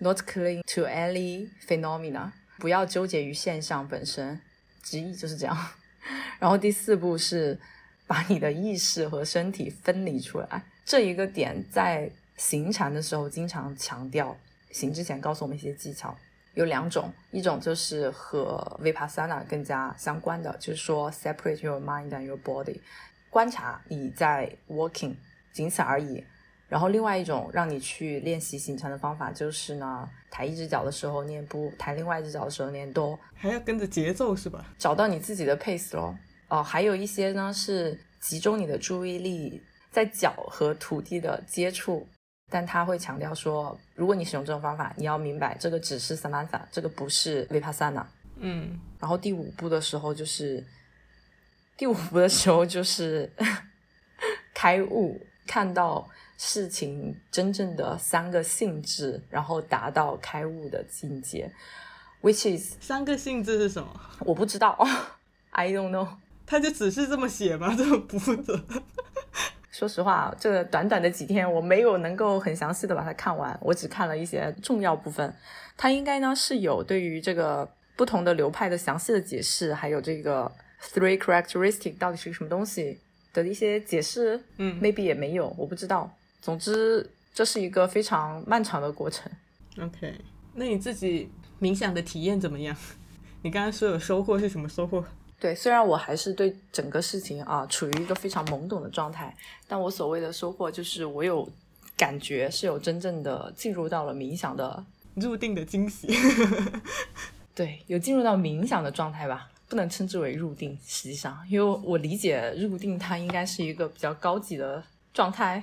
[0.00, 2.32] not cling to any phenomena？
[2.58, 4.42] 不要纠结于现象本身，
[4.82, 5.56] 直译就是这样。
[6.38, 7.58] 然后第四步是
[8.06, 14.36] 把你的意识和身体分离出来，这一个点在行禅的时候经常强调。
[14.70, 16.16] 行之前告诉我们一些技巧，
[16.54, 22.80] 有两种，一种就是和 vipassana 更加相关的，就是说 separate your mind and your body，
[23.30, 25.14] 观察你在 walking，
[25.52, 26.24] 仅此而已。
[26.68, 34.64] 然后另外一种让你去练习行禅的方法，就是呢，抬一只脚的时候念不，抬另外一只脚的时候念多，还要跟着节奏是吧？
[34.76, 36.18] 找到你自己的 pace 咯。
[36.54, 42.06] 哦，还有一些呢是集中你的注意力在脚和土地的接触。
[42.50, 48.04] 但他会强调说，如果你使用这种方法，你要明白这个只是 Samantha，这个不是 Vipassana。
[48.36, 50.64] 嗯，然后第五步的时候就是
[51.76, 53.32] 第五步的时候就是
[54.54, 61.50] 开悟，看到事情真正的三个性质，然后达到开悟的境界。
[62.22, 64.00] Which is 三个性质是什么？
[64.20, 64.78] 我不知道，
[65.50, 66.08] I don't know。
[66.46, 67.74] 他就只是这么写吗？
[67.76, 68.62] 这么不负责？
[69.70, 75.34] 说实话，这个短短的几天，我没有能够很详细的把它看完，我只看了一些重要部分。
[75.76, 83.00] 它应该呢是有对于这个不同的流派的详细的解释，还有这个 three characteristic 到底是个什么东西
[83.32, 84.40] 的一些解释。
[84.58, 86.08] 嗯，maybe 也没有，我不知道。
[86.40, 89.30] 总之，这是一个非常漫长的过程。
[89.80, 90.14] OK，
[90.54, 91.28] 那你自己
[91.60, 92.76] 冥想的体验怎么样？
[93.42, 95.04] 你刚刚说有收获是什么收获？
[95.44, 99.36] 对，虽然我还是对整个事情啊处于一个非常懵懂的状态，
[99.68, 101.46] 但我所谓的收获就是我有
[101.98, 104.82] 感觉是有真正的进入到了冥想的，
[105.16, 106.08] 入定的惊喜。
[107.54, 115.62] 对，有进入到冥想的状态吧，不能称之为入定，实际上，因为我理解入定它应该是一个比较高级的状态，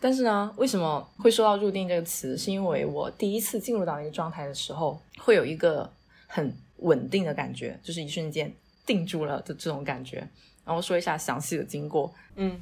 [0.00, 2.36] 但是呢，为什么会说到入定这个词？
[2.36, 5.88] 是因为我第一次进入到那个状态的时候，会有一个
[6.26, 8.52] 很稳定的感觉，就是一瞬间。
[8.86, 10.28] 定住了的这种感觉，
[10.64, 12.12] 然后说一下详细的经过。
[12.36, 12.60] 嗯，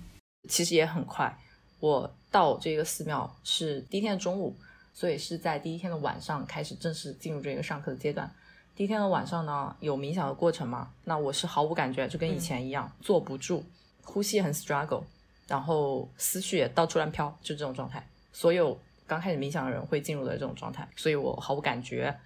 [0.48, 1.36] 其实也很快。
[1.80, 4.56] 我到这个寺庙是第一天的中午，
[4.92, 8.32] 所以是在第一天的晚上开始正式进入这个上课的阶段。
[8.76, 10.92] 第一天的晚上呢，有冥想的过程嘛？
[11.04, 13.64] 那我是毫无感觉，就跟以前一样，嗯、坐不住，
[14.04, 15.02] 呼吸很 struggle，
[15.48, 18.06] 然后思绪也到处乱飘，就这种状态。
[18.32, 22.16] 所有刚开始冥想的人会进入的这种状态，所以我毫无感觉。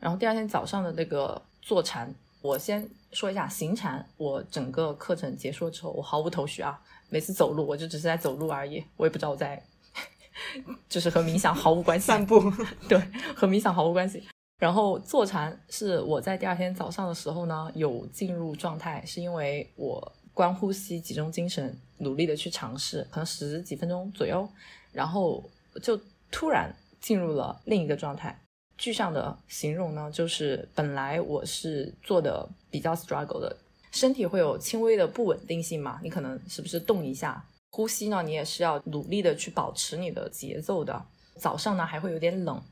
[0.00, 2.12] 然后第二天早上的那个坐禅。
[2.46, 6.80] 我先说一下行禅，我整个课程结束之后，我毫无头绪啊。
[7.08, 9.60] 每次走路，我就只是在走路而已，我也不知道我在，
[10.88, 12.06] 就是和冥想毫无关系。
[12.06, 12.40] 散步，
[12.88, 12.98] 对，
[13.34, 14.22] 和冥想毫无关系。
[14.58, 24.48] 然后坐禅是我在第二天早上的时候呢，有进入状态，是因为我观呼吸，集中精神，努力的去尝试，可能十几分钟左右，
[24.92, 25.42] 然后
[25.82, 28.36] 就突然进入了另一个状态。
[28.78, 33.56] 具象的形容呢，就是本来我是做的比较 struggle 的，
[33.90, 41.04] 身体会有轻微的不稳定性嘛，你可能是不是动一下，呼吸呢，你也是要努力的去保持你的节奏的。
[41.38, 42.62] 早上呢还会有点冷，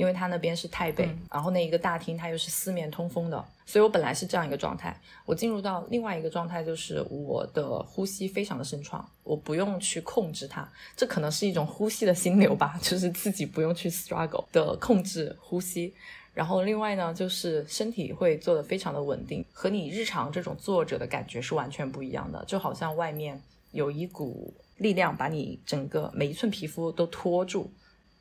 [0.00, 4.98] 因为它那边是太北，嗯然后那一个大厅它又是四面通风的，所以我本来是这样一个状态。
[5.26, 15.92] 我进入到另外一个状态，就是我的呼吸非常的顺畅，我不用去控制它，这可能是一种呼吸的心流吧，就是自己不用去 struggle 的控制呼吸。
[16.32, 23.38] 然后另外呢，就是身体会做的非常的稳定，和你日常这种坐着的感觉是完全不一样的，就好像外面
[23.72, 27.70] 有一股力量把你整个每一寸皮肤都托住。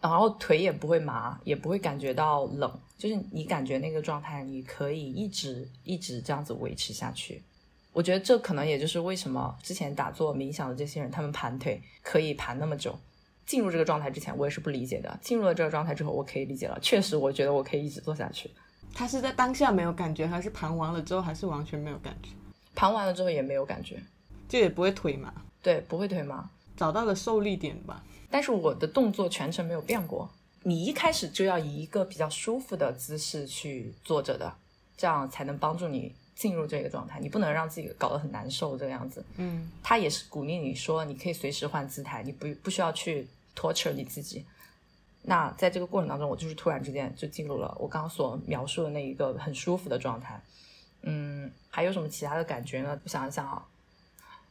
[0.02, 7.42] 然后腿也不会麻，也不会感觉到冷，就是你感觉那个状态，你可以一直一直这样子维持下去。
[7.92, 12.98] 我觉得这可能也就是为什么之前打坐冥想的这些人，他们盘腿可以盘那么久。
[13.46, 15.20] 进入这个状态之前，我也是不理解的。
[15.24, 16.78] 进入了这个状态之后，我可以理解了。
[16.84, 18.52] 确实，我觉得我可以一直做下去。
[18.94, 22.30] 他是在当下没有感觉，还是盘完了之后还是完全没有感觉？
[22.76, 24.00] 盘完了之后也没有感觉，
[24.48, 25.34] 就也不会腿麻，
[25.64, 26.48] 对，不会腿麻。
[26.80, 28.02] 找到了受力点吧。
[28.32, 30.30] 但是我的动作全程没有变过。
[30.64, 34.54] 你一开始就要以一个比较舒服的姿势去坐着的，
[34.96, 37.20] 这样才能帮助你进入这个状态。
[37.20, 39.26] 你不能让自己搞得很难受这个样子。
[39.36, 44.46] 嗯，他也是鼓励你说，你可以随时换姿态，你不不需要去 torture 你自己。
[45.24, 50.42] 那在这个过程当中，我就是突然之间就进入了我刚刚所描述的那一个很舒服的状态。
[51.02, 52.98] 嗯，还有什么其他的感觉呢？
[53.04, 53.66] 我想一想啊。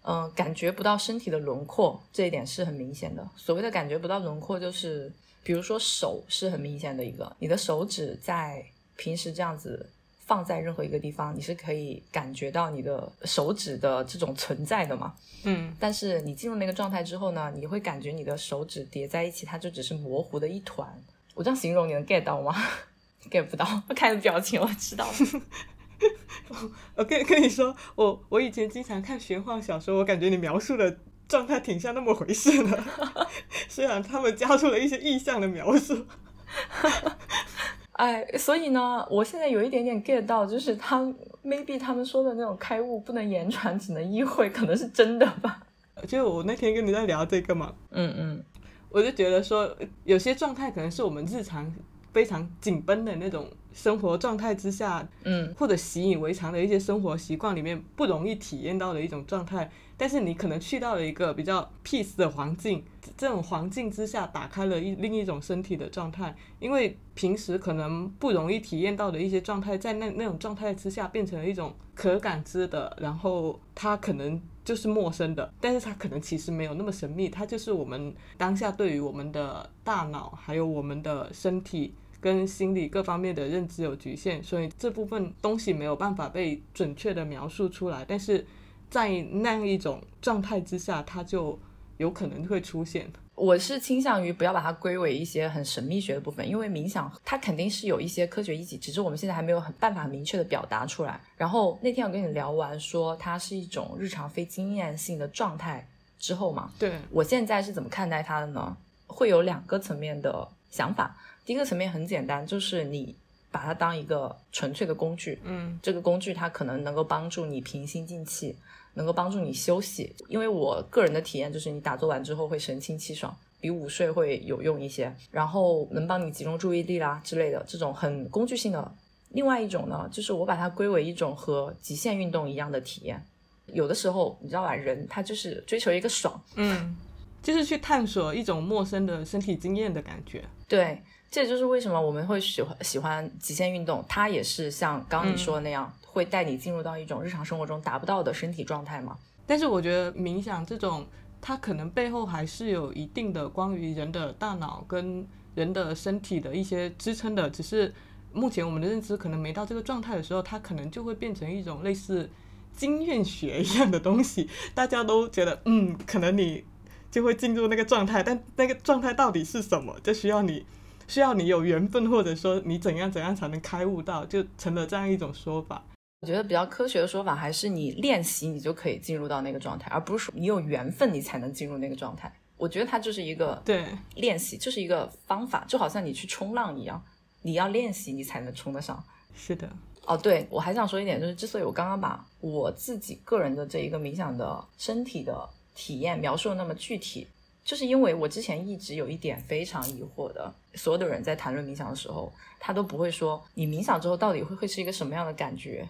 [0.05, 3.29] 嗯，感觉不到身体的轮廓，这一点是很明显的。
[3.37, 8.65] 所谓的感觉不到轮廓，就是比如说手是很明显的一个，你的手指在
[8.97, 9.89] 平时这样子
[10.21, 15.15] 放在任何一个地方，你是可以感觉到你的手指的这种存在的嘛。
[15.45, 20.89] 嗯，但是你进入那个状态之后呢，你会感觉你的手指叠在一起，它就只是模糊的一团。
[21.35, 22.55] 我这样形容你能 get 到吗？
[23.31, 25.15] get 不到，我 看你表情我知道了。
[26.97, 32.85] 我跟跟你说，我我以前经常看玄幻小说，我感觉你描述的状态挺像那么回事的，
[33.69, 36.07] 虽然他们加入了一些意象的描述。
[37.93, 41.01] 哎，所以呢，我现在有一点点 get 到，就是他
[41.45, 45.61] maybe 他们说的那种开悟不能言传，只能意会，可能是真的吧。
[46.07, 48.45] 就我那天跟你在聊这个嘛，嗯嗯，
[48.89, 51.75] 我就觉得说，有些状态可能是我们日常
[52.13, 59.71] 非常紧绷的那种生活状态之下，嗯，或者习以为常的一些生活习惯里面不容易体验到的一种状态。
[59.97, 62.85] 但是你可能去到了一个比较 peace 的环境，
[63.17, 81.95] 这种环境之下打开了一另一种身体的状态，因为平时可能不容易体验到的一些状态，在那那种状态之下变成了一种可感知的，然后它可能就是陌生的，但是它可能其实没有那么神秘，它就是我们当下对于我们的大脑还有我们的身体。
[82.21, 88.05] 跟心理各方面的认知有局限，所以这部分东西没有办法被准确的描述出来。
[88.05, 88.45] 但是
[88.91, 91.57] 在那样一种状态之下，它就
[91.97, 93.09] 有可能会出现。
[93.39, 101.20] 我是倾向于不要把它归为一些很神秘学的部分，因为冥想它肯定是有一些科学依据，只是我们现在还没有很办法很明确的表达出来。
[101.36, 105.86] 然后那天我跟你聊完说它是一种日常非经验性的状态
[106.18, 108.76] 之后嘛，对，我现在是怎么看待它的呢？
[109.07, 111.16] 会有两个层面的想法。
[111.45, 113.16] 第一个层面很简单，就是你
[113.51, 118.55] 把它当一个纯粹的工具，嗯这个工具它可能能够帮助你平心静气，
[118.99, 120.15] 能够帮助你休息。
[120.29, 128.95] 因为我个人的体验就是，你打坐完之后会神清气爽，比午睡会有用一些，然后能帮你集中注意力啦之类的这种很工具性的。
[129.31, 133.25] 另外一种呢，就是我把它归为一种和极限运动一样的体验。
[133.67, 136.97] 有的时候你知道吧，人他就是追求一个爽，嗯，
[137.43, 140.43] 就是去探索一种陌生的身体经验的感觉。
[140.67, 149.16] 对，这也就是为什么我们会喜欢喜欢极限运动，它也是像刚刚你说的那样，会带你进入到一种日常生活中达不到的身体状态吗。
[149.47, 151.07] 但是我觉得冥想这种，
[151.41, 157.95] 它可能背后还是有一定的关于人的大脑跟人的身体的一些支撑的，只是
[158.33, 162.29] 目前我们的认知可能没到这个状态的时候，它可能就会变成一种类似
[162.77, 166.64] 经验学一样的东西，大家都觉得嗯，可能你
[167.11, 170.66] 就会进入那个状态，但那个状态到底是什么，就需要你。
[171.11, 175.83] 需要你有缘分，或者说你怎样怎样才能开悟到，就成了这样一种说法。
[176.21, 182.33] 我觉得比较科学的说法还是你练习，你就可以进入到那个状态，而不是说你有缘分你才能进入那个状态。
[182.57, 187.01] 我觉得它就是一个对练习，就是一个方法，就好像你去冲浪一样，
[187.43, 189.03] 你要练习你才能冲得上。
[189.33, 189.71] 是的，
[190.07, 197.29] 哦，对，我还想说一点，就是之所以我刚刚把我自己个人的这一个冥想的身体的体验描述的那么具体，
[197.64, 205.89] 就是因为我之前一直有一点非常疑惑的，所有的人在谈论冥想的时候，他都不会说你冥想之后到底会会是一个什么样的感觉，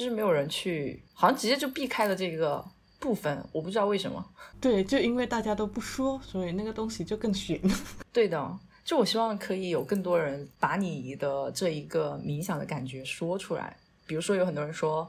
[0.00, 2.64] 就是没有人去，好像直接就避开了这个
[2.98, 4.24] 部分，我不知道为什么。
[4.58, 7.60] 对，就因为大家都不说，所以那个东西就更悬。
[8.10, 13.76] 对的，就我希望可以有更多人把你的这一个冥想的感觉说出来。
[14.06, 15.06] 比如说，有很多人说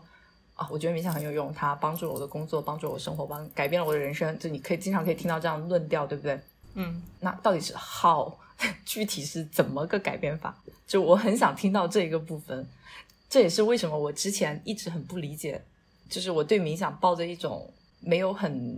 [0.55, 4.37] 啊，我觉得冥想很有用，它帮助了我的工作，帮助了我生活，帮改变了我的人生。
[4.39, 6.37] 就你可以经常可以听到这样的论调，对不对？
[6.73, 8.29] 嗯，那到底是 how
[8.83, 10.53] 具体是怎么个改变法？
[10.85, 12.67] 就我很想听到这一个部分。
[13.31, 15.63] 这也是为什么我之前一直很不理解，
[16.09, 18.77] 就是我对冥想抱着一种没有很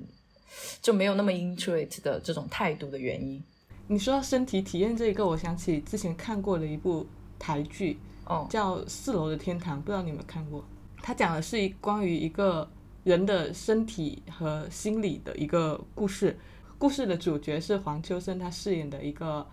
[0.79, 3.43] 就没有那么 intuit 的这种态度的原因。
[3.87, 7.03] 你说到身体体验这一个，我想起之前看过的一部
[7.39, 10.63] 台剧，哦，叫《四楼的天堂》，不知道你有没有看过？
[11.01, 12.69] 它讲的是一关于一个
[13.03, 16.37] 人的身体和心理的一个故事。
[16.77, 19.43] 故事的主角是黄秋生，他饰演的一个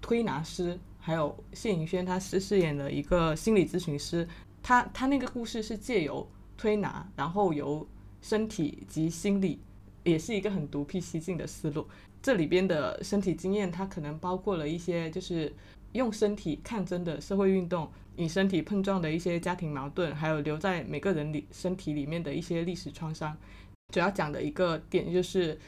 [0.00, 4.28] 推拿师，还有谢颖轩，他是饰演了一个心理咨询师。
[4.62, 7.86] 他他那个故事是借由推拿，然后由
[8.20, 9.58] 身体及心理，
[10.04, 11.88] 也是一个很独辟蹊径的思路。
[12.22, 15.50] 这里边的身体经验，它可能包括了一些就是
[15.92, 23.34] 用身体抗争的社会运动，与身体碰撞的一些家庭矛盾，还有留在每个人里身体里面的一些历史创伤。
[23.94, 25.58] 主要讲的一个点就是，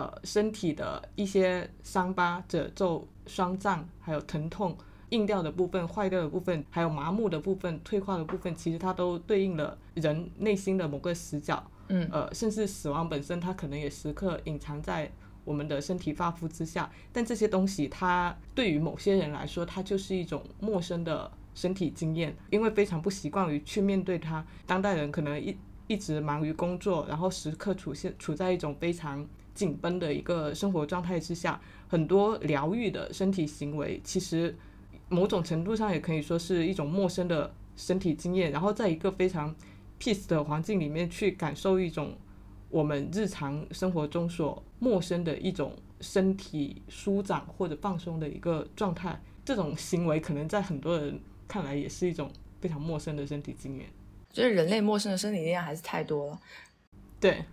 [0.00, 4.74] 呃，身体的一些伤疤、褶皱、霜胀，还有疼痛、
[5.10, 11.62] 硬掉的部分、坏掉的部分，还有麻木的部分、退化的部分，其实它都对应了人内心的某个死角。
[11.88, 15.10] 嗯呃，甚至死亡本身，它可能也时刻隐藏在
[15.44, 16.90] 我们的身体发肤之下。
[17.12, 24.42] 但这些东西，它对于某些人来说，它就是一种陌生的身体经验，因为非常不习惯于去面对它。
[24.64, 25.54] 当代人可能一
[25.88, 34.56] 一直忙于工作，然后时刻处现处在一种非常紧绷的一个生活状态之下，很多疗愈的身体行为，其实
[35.08, 38.50] 某种程度上也可以说是一种陌生的身体经验。
[38.50, 39.54] 然后在一个非常
[39.98, 42.16] peace 的环境里面去感受一种
[42.68, 52.30] 我们日常生活中所陌生的一种身体舒展或者放松的一个状态，这种行为可能在很多人看来也是一种
[52.60, 53.86] 非常陌生的身体经验。
[54.32, 56.40] 就是人类陌生的身体经验还是太多了。
[57.18, 57.44] 对，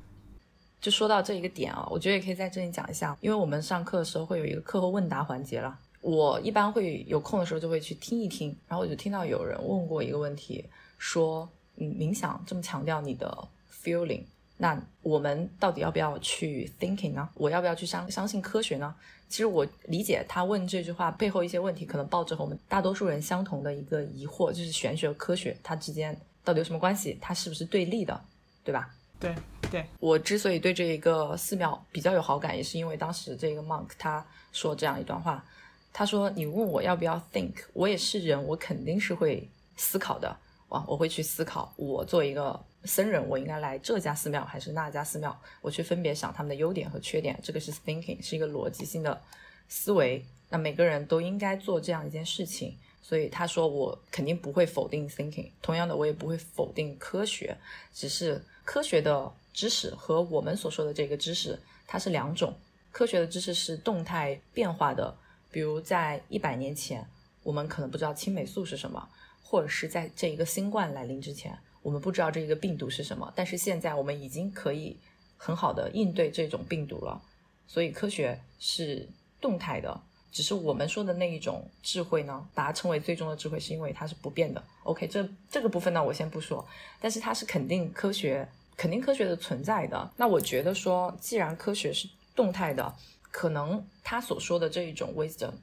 [0.88, 5.78] 就说到这一个点啊，我觉得也可以在这里讲一下，因为我们上课的时候会有一个课后问答环节了。
[6.00, 10.64] 我一般会有空的时候就会去听一听，然后我就听到有人问过一个问题，
[10.98, 13.38] 说，嗯，冥想这么强调你的
[13.70, 14.24] feeling，
[14.56, 17.28] 那我们到底要不要去 thinking 呢？
[17.34, 18.96] 我要不要去相相信科学呢？
[19.28, 27.18] 其实我理解他问这句话背后一些问题，可能抱着和我们大多数人相同的一个疑惑，就是玄学和科学它之间到底有什么关系？
[27.20, 28.22] 它是不是对立的，
[28.64, 28.90] 对吧？
[29.20, 29.36] 对
[29.70, 35.44] 对，我之所以对这一个寺庙比较有好感，也是因为当时这个 monk 他说这样一段话，
[35.92, 40.38] 他说：“你问我要不要 think，我也是人，我肯定是会思考的。
[40.70, 45.38] 哇，我会去思考，我作为一个僧人，我应该来这家寺庙还是那家寺庙？
[45.62, 49.20] 我去分别想他们的优点和缺点，这个是 thinking，是一个逻辑性的
[49.68, 50.24] 思维。
[50.50, 57.58] 那每个人都应该做这样一件事情。”所以他说我肯定不会否定 thinking，同样的我也不会否定科学，
[57.94, 61.58] 只是科学的知识和我们所说的这个知识
[61.88, 62.54] 它是两种。
[62.92, 65.18] 科学的知识是动态变化的，
[65.50, 67.08] 比如在一百年前，
[67.44, 69.08] 我们可能不知道青霉素是什么，
[69.42, 74.98] 或者是在这一个新冠来临之前，我们不知道这一个病毒是什么，但是现在我们已经可以
[75.38, 77.22] 很好的应对这种病毒了。
[77.68, 79.08] 所以科学是
[79.40, 80.02] 动态的。
[80.32, 84.64] 只是我们说的那一种智慧呢，把它称为最终的智慧，是因为它是不变的。
[84.84, 86.64] OK，这这个部分呢，我先不说，
[87.00, 90.12] 但是它是肯定科学，肯定科学的存在的。
[90.18, 92.94] 那我觉得说，既然科学是动态的，
[93.32, 95.54] 可能他所说的这一种 wisdom，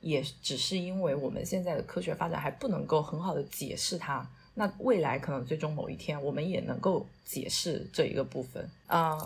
[0.00, 4.28] 也只是因为我们现在的科学发展还不能够很好的解释它。
[4.54, 8.68] 那未来可能最终某一天，我们也能够解释这一个部分。
[8.86, 9.16] 啊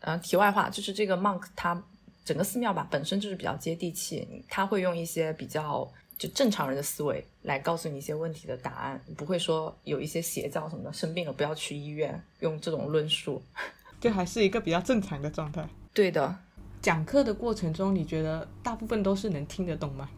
[0.00, 1.82] 啊，题外话，就是这个 monk 他。
[2.24, 13.42] 整个寺庙吧，本身就是比较接地气，他会用一些比较就正常人的思维来告诉你一些问题的答案，不会说有一些邪教什么的，生病了不要去医院，用这种论述，
[14.00, 15.68] 就还是一个比较正常的状态。
[15.92, 16.38] 对的，
[16.82, 20.08] 讲课的过程中，你觉得大部分都是能听得懂吗？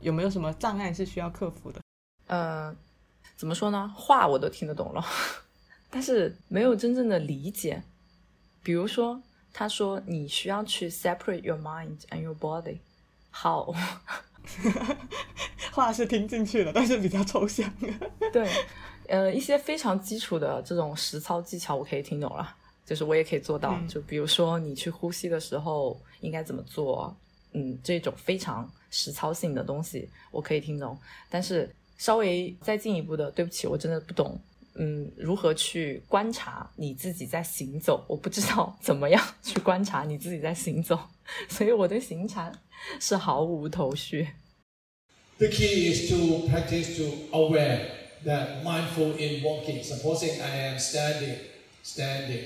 [0.00, 1.80] 有没有什么障碍是需要克服的？
[2.26, 2.76] 呃，
[3.36, 3.92] 怎么说呢？
[3.96, 5.04] 话我都听得懂了，
[5.90, 7.82] 但是没有真正的理解，
[8.62, 9.20] 比如说。
[9.58, 12.76] 他说：“你需要去 separate your mind and your body。”
[13.32, 13.72] 好，
[15.72, 17.66] 话是听进去了，但是比较抽象。
[18.30, 18.46] 对，
[19.08, 22.54] 呃，一些非常基础的这种实操技巧我可以听懂了，
[22.84, 23.74] 就是我也可以做到。
[23.88, 27.16] 就比如说你去呼吸的时候应该怎么做，
[27.52, 30.98] 嗯，这种非常实操性的东西我可以听懂。
[31.30, 34.38] 但是稍微再进一步的，对不起，我真的不懂。
[34.78, 38.04] 嗯，如何去观察你自己在行走？
[38.08, 40.98] 我不知道怎么样去观察你自己在行走，
[41.48, 42.52] 所以我对行禅
[43.00, 44.28] 是毫无头绪。
[45.38, 47.80] The key is to practice to aware
[48.24, 49.82] that mindful in walking.
[49.82, 51.36] Supposing I am standing,
[51.82, 52.44] standing,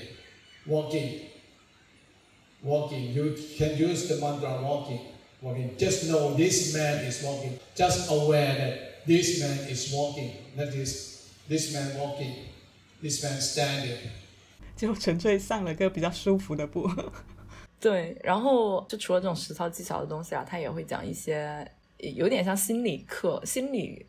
[0.65, 1.21] walking,
[2.63, 3.13] walking.
[3.13, 4.99] You can use the mantra walking,
[5.41, 5.77] walking.
[5.77, 7.59] Just know this man is walking.
[7.75, 10.31] Just aware that this man is walking.
[10.57, 11.10] That is
[11.51, 12.33] This man walking,
[13.01, 13.97] this man standing，
[14.77, 16.89] 就纯粹上了个比较舒服的步。
[17.77, 24.05] 对，然后就除了这种实操技巧的东西啊，他也会讲一些有点像心理课、心理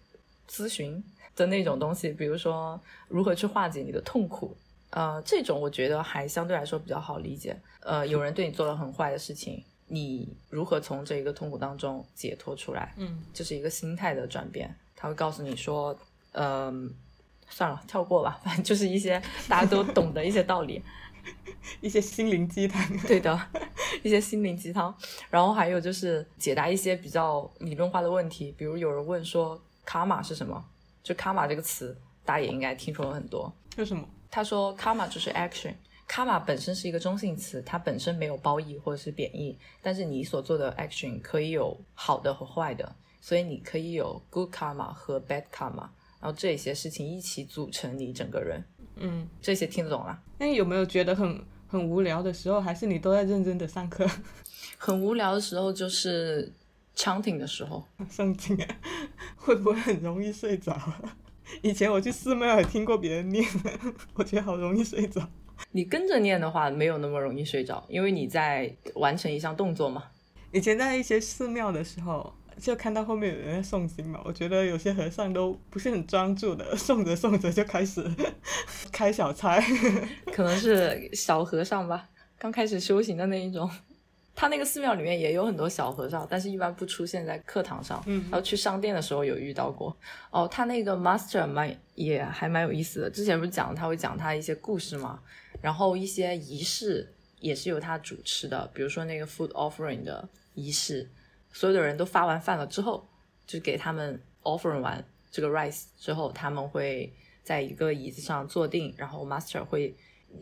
[0.49, 1.03] 咨询
[1.35, 4.57] 的那种东西，比如说如何去化解你的痛苦。
[4.91, 7.61] 呃，这种我觉得还相对来说比较好理解。
[7.81, 12.95] 呃，有人对你做了很坏的事情，你如何从这一个痛苦当中解脱出来？
[12.99, 14.73] 嗯，这是一个心态的转变。
[14.95, 15.99] 他会告诉你说，
[16.35, 16.95] 嗯。
[17.53, 18.41] 算了，跳过吧。
[18.43, 20.83] 反正就是一些大家都 懂的一些道理，
[21.81, 22.83] 一些心灵鸡汤。
[23.07, 23.39] 对的，
[24.03, 24.93] 一些心灵鸡汤。
[25.31, 30.65] 然后还有就是解答一些比较理论化的问题，比如有人问说“卡玛”是什么？
[31.03, 33.53] 就“卡玛”这个词，大家也应该听说了很多。
[33.77, 34.03] 为什么？
[34.31, 35.75] 他说“卡玛”就是 action。
[36.09, 45.89] 卡玛本身是一个中性词，它本身没有褒义或者是贬义，但是你所做的 action 可以有好的和坏的，所以你可以有 good karma 和 bad karma。
[46.23, 48.65] 然后这些事情一起组成你整个人，
[48.95, 50.23] 嗯，这些听得懂了。
[50.39, 52.61] 那你有没有觉得很很无聊的时候？
[52.61, 54.09] 还是你都在认真的上课？
[54.79, 56.53] 很无聊的时候，就是
[56.95, 58.77] chanting 的时候， 圣经啊，
[59.35, 61.17] 会不会很容易睡着啊？
[61.61, 63.45] 以前我去寺庙也听过别人念，
[64.15, 65.29] 我觉得好容易睡着。
[65.73, 70.05] 你跟着念的话，没有那么容易睡着，因为你在完成一项动作嘛。
[70.53, 78.05] 以前在一些寺庙的时候，就看到后面有人在诵经嘛，我觉得有些和尚都不是很专注的，诵着诵着就开始
[78.93, 79.61] 开小差。
[80.33, 83.71] 可能是小和尚吧，刚开始修行的那一种。
[84.35, 88.03] 他那个寺庙里面也有很多小和尚，但是一般不出现在课堂上。
[88.07, 89.95] 嗯然后去商店的时候有遇到过。
[90.31, 93.11] 哦，他那个 master 蛮也还蛮有意思的。
[93.11, 95.21] 之前不是讲他会讲他一些故事嘛，
[95.61, 101.07] 然后一些仪式也是由他主持的，比如说那个 food offering 的仪式，
[101.53, 103.07] 所有的人都发完饭了之后，
[103.47, 109.95] 就给他们 offer 完这个 rice 之后，他们会在一个椅子上坐定，然后 master 会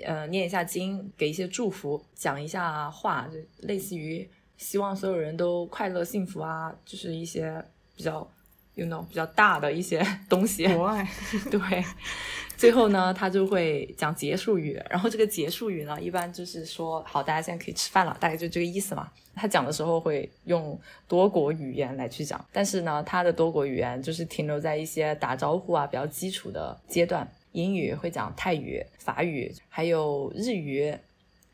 [0.04, 7.64] 呃念一下经，给一些祝福，讲一下话，就类似于希望所有人都快乐幸福啊，就是一些
[7.96, 8.28] 比较
[8.81, 10.66] you know 比较大的一些 东西。
[10.74, 11.07] 国外
[11.51, 11.85] 对，
[12.57, 19.11] 最后呢，他就会讲结束语，然后这个结束语呢，一般就是说，好，大家现在可以吃饭了，大概就这个意思嘛。
[19.35, 27.26] 他讲的时候会用多国语言来去讲，但是呢，他的多国语言就是停留在一些打招呼啊比较基础的阶段。
[27.53, 30.97] 英语会讲泰语、法语，还有日语，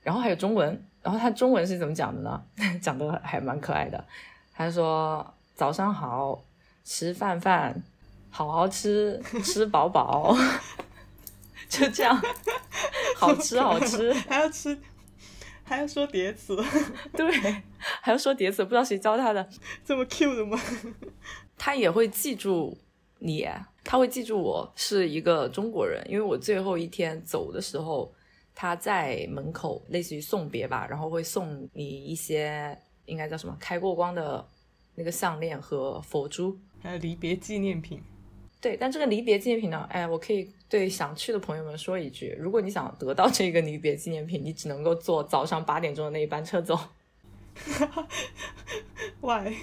[0.02, 0.78] 然后还有中文。
[1.02, 2.42] 然后他中文是怎么讲的呢？
[2.82, 4.04] 讲的还蛮可爱的。
[4.52, 5.24] 他说
[5.54, 6.42] ：“早上好，
[6.86, 7.82] 吃饭饭，
[8.30, 10.34] 好好吃，吃饱饱。
[11.68, 12.16] ”就这样，
[13.16, 14.12] 好吃好吃。
[14.28, 14.78] 还要吃，
[15.64, 16.56] 还要说叠词，
[17.12, 17.28] 对，
[17.78, 19.46] 还要说叠词，不知道谁教他的。
[19.84, 20.56] 这么 Q 的吗？
[21.58, 22.78] 他也会记住
[23.18, 23.44] 你，
[23.82, 28.14] 他会记住我是一个中国人，因为我最后一天走的时候，
[28.54, 34.48] 他在门口类似于送别吧，然后会送你一些应该叫什么开过光的
[34.94, 36.56] 那个项链和佛珠。
[36.82, 38.02] 还有离别纪念品。
[38.60, 46.76] 对，但这个离别纪念品呢，哎，我可以对想去的朋友们说一句：如果你想得到这个离别纪念品，你只能够坐早上八点钟的那一班车走。
[49.20, 49.54] Why？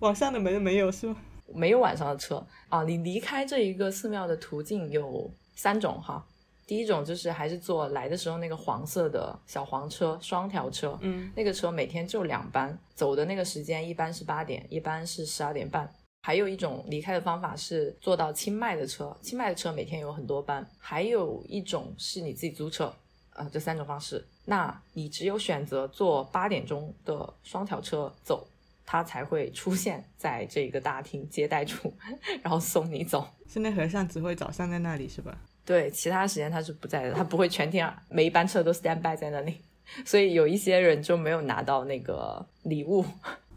[0.00, 1.16] 网上的门没有是吗？
[1.54, 2.82] 没有晚上的车啊。
[2.84, 6.26] 你离开这一个寺庙的途径有三种哈。
[6.66, 15.92] 第一种就是还是坐来的时候那个黄色的小黄车，双条车，嗯，那个车每天就两班，走的那个时间一般是八点，一般是十二点半。
[16.24, 20.64] 还有一种离开的方法是坐到清迈的车，清迈的车每天有很多班。
[20.78, 22.94] 还有一种是你自己租车，
[23.34, 28.46] 呃，这三种方式，那你只有选择坐八点钟的双条车走，
[28.86, 31.92] 他才会出现在这个大厅接待处，
[32.40, 33.26] 然后送你走。
[33.48, 35.36] 现在和尚只会早上在那里是吧？
[35.64, 39.56] 对，其他时间他是不在的，他不会全天每一班车都 stand by 在那里，
[40.06, 43.04] 所以有一些人就没有拿到那个礼物。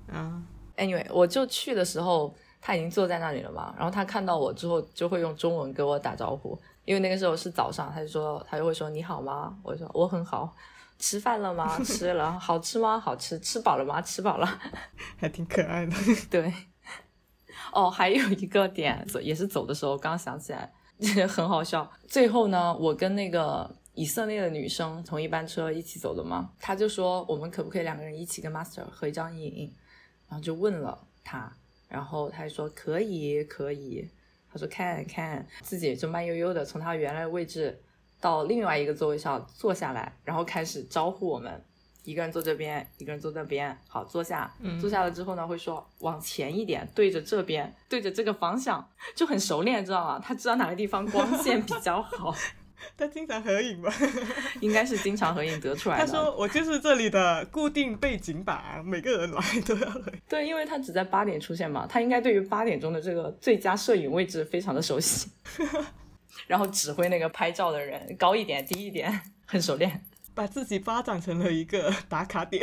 [0.07, 0.41] 啊
[0.77, 2.35] ，Anyway，我就去的时候
[2.65, 9.55] 他已经坐在那里了嘛，然后他看到我之后就会用中文跟我打招呼，因为那个时候是早上，他就说他就会说你好吗？
[9.61, 10.51] 我说我很好。
[10.97, 11.77] 吃饭了吗？
[11.83, 12.39] 吃了。
[12.39, 12.99] 好吃吗？
[12.99, 13.37] 好吃。
[13.39, 14.01] 吃饱了吗？
[14.01, 14.59] 吃饱了。
[15.17, 15.95] 还挺可爱的。
[16.31, 16.51] 对。
[17.71, 20.73] 哦，还有一个点，也是走的时候刚想起来，
[21.29, 21.87] 很好笑。
[22.07, 29.71] 最后呢，我跟那个以色列的女生同一班车一起走的嘛，她就说我们可不可以两个人一起跟 Master 合一张影，
[30.27, 31.51] 然后就问了他，
[31.95, 34.05] 然后他就说可以可以，
[34.51, 37.81] 他说看看，自己就慢悠悠的从他原来的位置
[38.19, 41.63] 到另外一个座位上坐下来，然后开始招呼我们。
[42.03, 44.53] 一个人坐这边，一个人坐那边，好坐下。
[44.59, 48.85] 嗯坐下了之后呢，会说往前一点，对着这边，对着这个方向，
[49.15, 50.19] 就很熟练，知道吗？
[50.19, 52.35] 他知道哪个地方光线比较好，
[52.97, 53.93] 他经常合影吧？
[54.61, 56.05] 应该是经常合影得出来的。
[56.05, 60.13] 他说我就是这里的固定背景板，每个人来都要来。
[60.29, 65.29] 对，因为他只在八点出现嘛，他应该对于八点钟的这个最佳摄影位置非常的熟悉，
[66.47, 70.03] 然后指挥那个拍照的人高一点、低一点，很熟练。
[70.33, 72.61] 把自己发展成了一个打卡点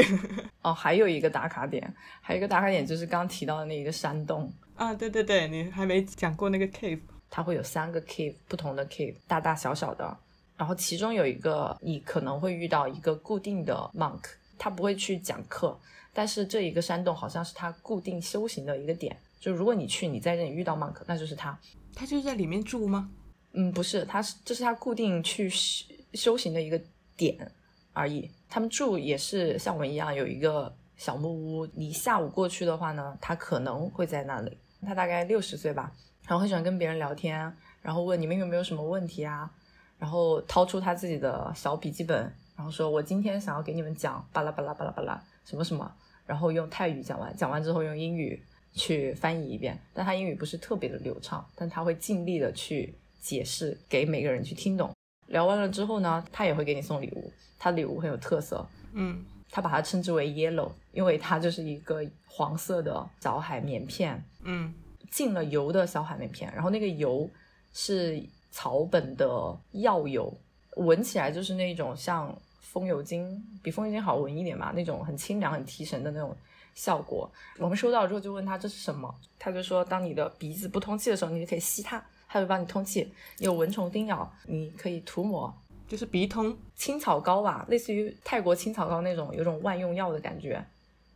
[0.61, 4.93] 哦，还有一个打卡点，还有一个打卡点就是刚刚提到的那一个山洞，啊！
[4.93, 7.01] 对对对，你还没讲过那个 cave
[7.35, 10.19] 它会有三个 cave 不同的 cave，大大小小的。
[10.55, 14.21] 然后其中有一个你可能会遇到一个固定的 monk，
[14.59, 15.77] 他不会去讲课，
[16.13, 19.17] 但是这一个山洞好像是他固定修行的一个点。
[19.41, 21.59] 就如果你去，你在这里遇到 monk，那就是他。
[21.95, 23.11] 他就是在里面住吗？
[23.55, 26.79] 嗯，不是，他是这是他固定去修修行的一个
[27.17, 27.51] 点
[27.95, 28.31] 而已。
[28.49, 34.57] 他们住也是像我们一样有一个小木屋，你下午过去的话呢，他可能会在那里。
[34.83, 35.93] 他大概六十岁吧，
[36.27, 37.53] 然后很喜欢跟别人聊天，
[37.83, 39.51] 然后问你们有没有什么问题啊，
[39.99, 42.21] 然后掏出他自己的小笔记本，
[42.57, 45.93] 然后说我今天想要给你们讲巴拉巴拉巴拉巴拉什么什么，
[46.27, 48.41] 然后用泰语讲完，讲完之后用英语
[48.73, 49.79] 去翻译一遍。
[49.93, 54.91] 但他英语不是特别的流畅，但他会尽力的去解释给每个人去听懂。
[55.27, 64.73] 聊完了之后呢，他也会给你送礼物，他礼物很有特色，嗯他把它称之为 yellow，因为它就是一个黄色的小海绵片，嗯
[65.13, 67.29] 浸了油的小海绵片，然后那个油
[67.73, 70.33] 是草本的药油，
[70.77, 76.35] 闻起来就是那种像风油精，比风油精好闻一点嘛，那种很清凉、很提神的那种
[76.75, 77.31] 效果。
[77.59, 83.13] 我们收到之后就问他这是什么，他就说当你的鼻子不通气的时候，你就可以吸它，它会帮你通气。
[83.39, 85.55] 有蚊虫叮咬，你可以涂抹。
[85.89, 90.65] 就是鼻通，青草膏吧，类似于泰国青草膏那种，有种万用药的感觉。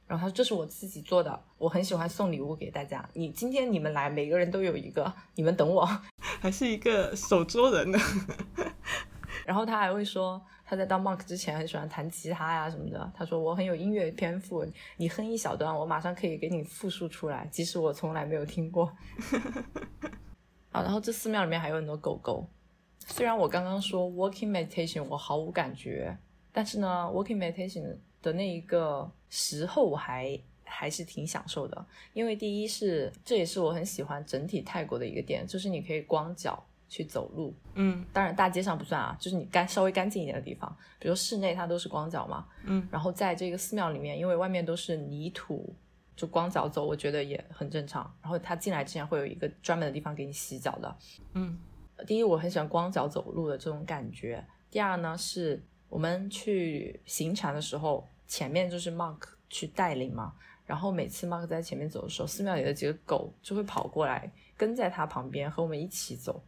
[0.07, 3.09] 然后他说这是我自己做的，我很喜欢送礼物给大家。
[3.15, 5.85] 你今天你们来，每个人都有一个，你们等我。
[6.41, 7.99] 还是一个手作人的。
[9.45, 13.13] 然后他还会说他在当 monk 之前很喜欢弹吉他呀什么的。
[13.15, 18.91] 他说我很有音乐天赋，你哼一小段，我马上可以给你复述出来，即使我从来没有听过。
[20.73, 22.49] 啊，然后这寺庙里面还有很多狗狗。
[22.99, 26.17] 虽然我刚刚说 walking meditation 我毫无感觉，
[26.53, 45.75] 但是呢，walking meditation 的那一个时候我还还是挺享受的，因为第一是这也是我很喜欢整体泰国的一个点，就是你可以光脚去走路，嗯当然大街上不算啊，就是你干稍微干净一点的地方，比如室内它都是光脚嘛，嗯然后在这个寺庙里面，因为外面都是泥土，
[46.15, 48.13] 就光脚走，我觉得也很正常。
[48.23, 50.97] 然后他进来之前会有一个专门的地方给你洗脚的。
[51.35, 51.59] 嗯
[52.07, 54.45] 第一，我很喜欢光脚走路的这种感觉。
[54.71, 60.35] 第二呢，是我们去行禅的时候，前面就是 monk 去带领嘛，
[60.67, 66.43] 然后每次 monk 在前面走的时候，寺庙里的几个狗就会跑过来，跟在他旁边和我们一起走。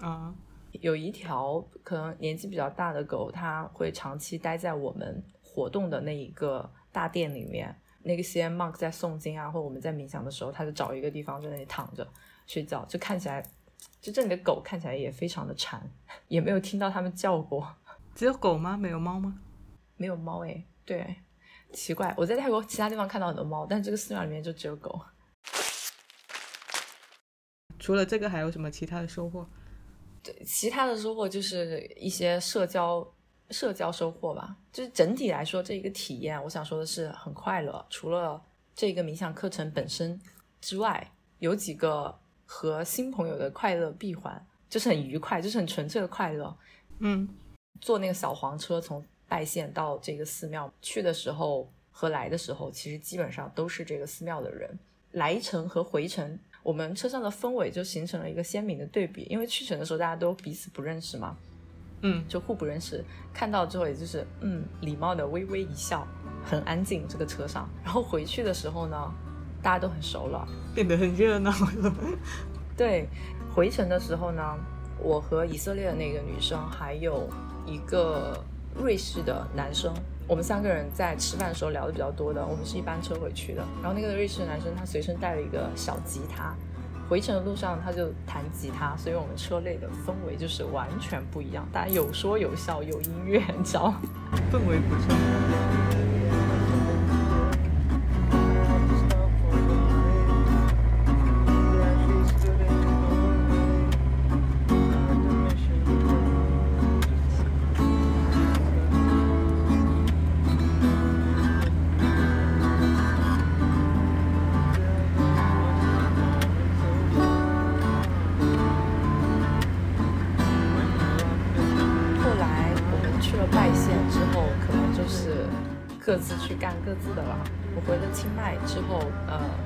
[0.00, 0.34] 啊
[0.72, 7.74] 有一条可能年纪比较大的狗，它会长期待在我们活动的那一个大殿里面。
[8.02, 12.06] 那个 CM monk 在诵经啊，或者我们在冥想的时候，它就找一个地方在那里躺着
[12.46, 13.42] 睡觉，就看起来，
[14.00, 15.82] 就这里的狗看起来也非常的馋，
[16.28, 17.66] 也没有听到它们叫过，
[18.14, 18.76] 只有狗吗？
[18.76, 19.38] 没有猫吗？
[19.96, 21.16] 没有猫诶，对，
[21.70, 24.98] 奇怪，我在泰国其他地方看到很多猫，但这个寺庙里面就只有狗。
[27.78, 29.46] 除了这个，还有什么其他的收获？
[30.22, 33.06] 对其他的收获就是一些社交
[33.50, 34.56] 社交收获吧。
[34.72, 37.84] 就是整体来说，这一个体验，我想说的是很快乐。
[37.90, 38.42] 除了
[38.74, 40.18] 这个冥想课程本身
[40.62, 46.56] 之外，有几个和新朋友的快乐闭环，就是很愉快，就是很纯粹的快乐。
[47.00, 47.28] 嗯
[47.78, 54.78] 坐那个小黄车从拜县到这个寺庙去的时候和来的时候，其实基本上都是这个寺庙的人。
[55.12, 59.26] 来程和回程，我们车上的氛围就形成了一个鲜明的对比。
[59.30, 61.36] 因为去程的时候大家都彼此不认识嘛，
[62.02, 63.02] 嗯就互不认识，
[63.32, 66.06] 看到之后也就是嗯，礼貌的微微一笑，
[66.44, 67.68] 很安静这个车上。
[67.82, 68.96] 然后回去的时候呢，
[69.62, 71.52] 大家都很熟了，变得很热闹。
[72.76, 73.08] 对，
[73.54, 74.42] 回程的时候呢，
[75.00, 77.28] 我和以色列的那个女生，还有
[77.66, 78.44] 一个
[78.80, 79.92] 瑞士的男生，
[80.26, 82.44] 我们三个人在吃饭的时候聊的比较多的。
[82.44, 86.54] 我们是一班车回去的，然后那个瑞士的男生他随身带了一个小吉他，
[87.08, 94.00] 回程的路上他就弹吉他，所以我们车内的氛围就是完全不一样，大家有说有笑，有音乐，你知道吗？
[94.52, 96.07] 氛围不错。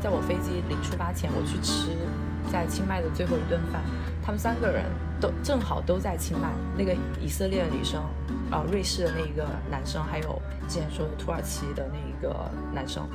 [0.02, 1.96] 在我飞机临出发前，我去吃
[2.50, 3.80] 在清迈的最后一顿饭。
[4.20, 4.84] 他们三个人
[5.20, 8.02] 都正好都在清迈，那个以色列的女生，
[8.50, 13.08] 呃，瑞士的那一个男生，还有之前说的土耳其的那一个男生，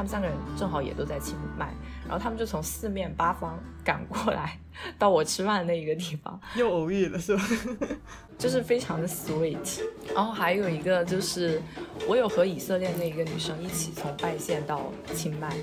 [0.00, 1.74] 他们三个人正好也都在清迈，
[2.08, 4.58] 然后他们就从四面八方赶过来
[4.98, 7.42] 到我吃饭的那一个地方， 又偶遇了是吧？
[8.38, 9.82] 就是非常的 sweet。
[10.14, 11.60] 然后还有一个就是，
[12.08, 15.54] 我有和以色列那一个女生一起从拜县到清迈。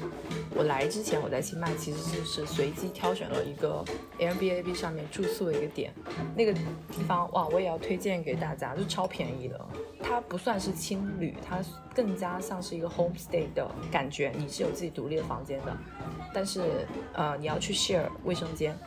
[0.56, 3.84] 我来之前，我在清迈其实就是随机挑选了一个
[4.20, 5.92] Airbnb 上面住宿的一个点，
[6.36, 9.60] 那个地方哇，我也要推荐给大家，就超便宜的。
[10.00, 11.60] 它不算是青旅，它
[11.98, 15.76] 更加像是一个 homestay 的感觉，你是有自己独立的房间的，
[16.32, 18.78] 但是呃你要去 share 卫生间，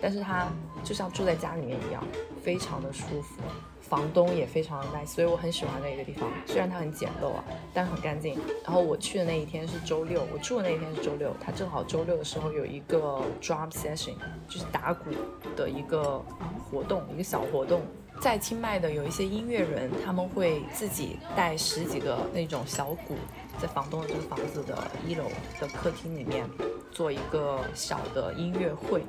[0.00, 0.48] 但是它
[0.82, 2.02] 就像住在家里面一样，
[2.42, 3.42] 非常的舒服，
[3.82, 6.30] 房东也非常的 nice，所以我很喜欢那个地方。
[6.46, 7.44] 虽然它很简陋啊，
[7.74, 8.38] 但很干净。
[8.64, 14.14] 然后我去的那一天是周六，我住的那一天是周六，它正好周六的时候有一个 drum session，
[14.48, 15.10] 就是打鼓
[15.54, 16.24] 的一个
[16.70, 17.82] 活动，一个小活动。
[18.20, 23.14] 在清迈的有一些音乐人，他们会自己带十几个那种小鼓，
[23.60, 25.24] 在房东的这个房子的一楼
[25.60, 26.48] 的客厅里面
[26.90, 29.02] 做一个小的音乐会。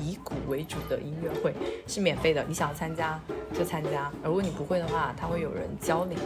[0.00, 1.52] 以鼓为主的音乐会
[1.86, 3.20] 是免费的，你想要参加
[3.52, 4.10] 就参加。
[4.24, 6.16] 如果你不会的话，他会有人教你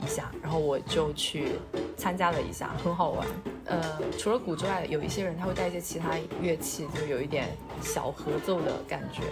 [0.00, 0.30] 一下。
[0.42, 1.52] 然后我就去
[1.96, 3.26] 参加了一下，很好玩。
[3.66, 9.22] 呃，除了鼓之外，有一些人他会带一些其他乐器，就有一点小合奏的感觉。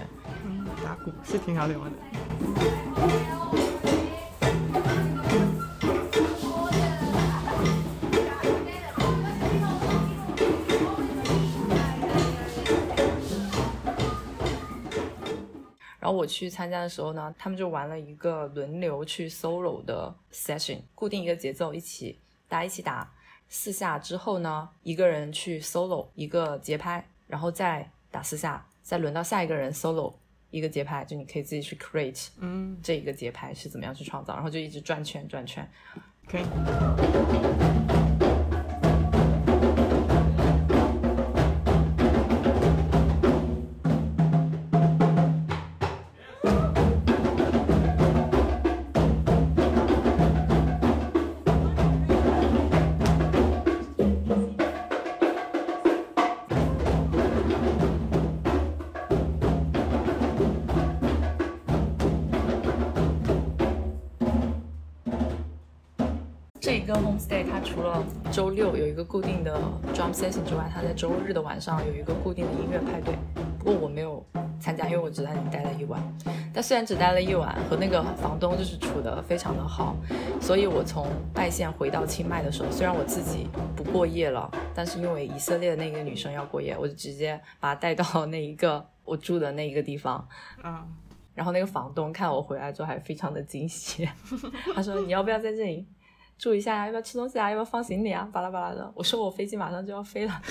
[0.47, 1.91] 嗯，打鼓是挺好玩的。
[16.03, 23.09] 然后我去参加的时候呢，他们就玩了一个轮流去 solo 的 session，固定一个节奏，一起大家一起打
[23.49, 30.13] 四下之后呢，一个人去 solo 一个节拍，然后再打四下，再轮到下一个人 solo
[30.51, 35.71] 一个节拍，就你可以自己去 create，嗯，这一个节拍是怎么样去创造，然后就一直转圈转圈。
[36.27, 36.43] 可以。
[69.13, 69.61] 固定的
[69.93, 73.15] drum session 之外，他在周日的晚上有一个固定的音乐派对。
[73.59, 74.25] 不过我没有
[74.59, 76.01] 参加，因为我只在那里待了一晚。
[76.51, 79.95] 但虽然只待了一晚，和那个房东就是处得非常的好，
[80.41, 83.47] 所以我从拜县回到清迈的时候，虽然我自己
[83.77, 90.27] 不过夜了，但是因为以色列的那个女生要过夜，我就直接把她带到那一个我住的那一个地方。
[90.65, 90.83] 嗯，
[91.35, 94.09] 然后那个房东看我回来之后还非常的惊喜，
[94.75, 95.87] 他说你要不要在这里
[96.43, 96.87] 住一下呀？
[96.87, 97.49] 要不要吃东西啊？
[97.49, 98.29] 要不要放行李啊？
[98.33, 98.93] 巴拉巴拉的。
[98.97, 100.43] 我说我飞机马上就要飞了。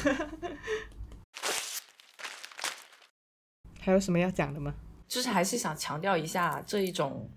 [3.78, 4.74] 还有什么要讲的吗？
[5.10, 7.30] 就是还是想强调一下这一种，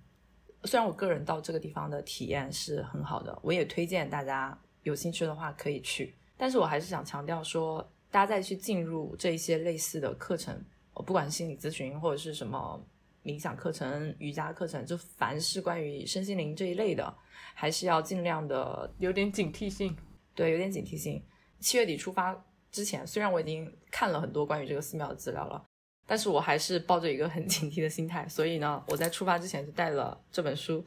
[0.63, 10.65] 虽然我个人到这个地方的体验是很好的，我也推荐大家有兴趣的话可以去，但是我还是想强调说，大家再去进入这一些类似的课程，
[11.05, 12.81] 不管是心理咨询或者是什么
[13.25, 17.13] 冥想课程、瑜伽课程，就凡是关于身心灵这一类的，
[17.55, 19.97] 还是要尽量的有点警惕性。
[20.35, 21.25] 对，有点警惕性。
[21.61, 25.65] 七月底出发之前，虽然我已经看了很多关于这个寺庙的资料了，
[26.07, 28.29] 但是我还是抱着一个很警惕的心态。
[28.29, 30.83] 所以呢，我在出发之前就带了这本书《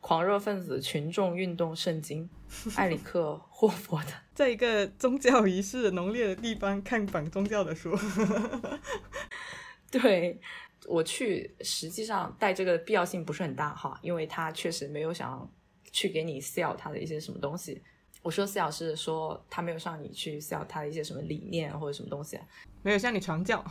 [0.00, 2.28] 狂热分子群众运动圣经》，
[2.78, 4.12] 埃里克·霍佛的。
[4.34, 7.98] 在一个宗教仪式浓烈的地方看反宗教的书，
[9.90, 10.40] 对
[10.86, 15.50] 我去，实际上带这个必要性不是很大哈，因为他确实没有想
[15.92, 17.82] 去给你 sell 他的一些什么东西。
[18.22, 22.38] 我说 sell 是说他没有让你去 sell 他的一些什么理念或者什么东西，
[22.82, 23.64] 没有向你传教。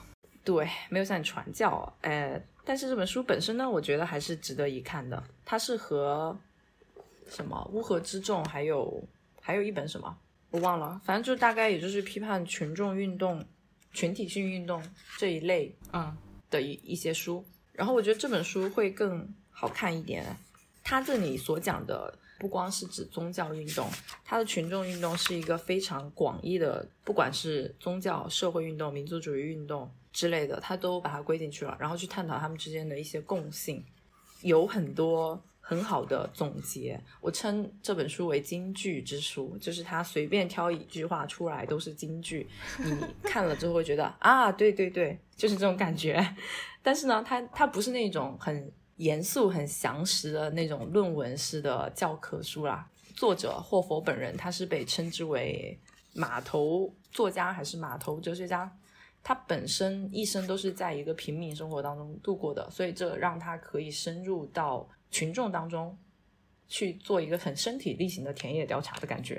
[0.43, 1.93] 对，没有向你传教。
[2.01, 5.24] 呃，但是这本书本身呢，我觉得还是值得一看的。
[5.45, 6.36] 它是和
[7.30, 9.03] 什么乌合之众，还有
[9.39, 10.17] 还有一本什么
[10.49, 13.45] 我忘了，反正就大概也就是批判群众运动、
[13.93, 14.82] 群体性运动
[15.20, 16.17] 这一类嗯，
[16.49, 17.45] 的一一些书。
[17.74, 20.26] 然后我觉得这本书会更好看一点。
[20.90, 23.88] 它这里所讲的不光是指宗教运动，
[24.26, 33.86] 它的群众运动是一个非常广义的，不管是宗教、社会运动、民族主义运动之类的，它都把它归进去了，然后去探讨他们之间的一些共性，
[34.42, 37.00] 有很多很好的总结。
[37.22, 42.48] 我称这本书为金句之书，就是它随便挑一句话出来都是金句，
[42.80, 46.36] 你看了之后会觉得啊，对对对，就是这种感觉。
[46.82, 52.86] 但是呢，它它不是那种很严肃、很详实的那种论文式的教科书啦。
[53.16, 55.80] 作者霍佛本人，他是被称之为
[56.14, 58.70] 码头作家还是码头哲学家？
[59.24, 65.97] 他本身一生都是在一个平民生活当中度过的，所以这让他可以深入到群众当中
[66.68, 69.36] 去做一个很身体力行的田野调查的感觉。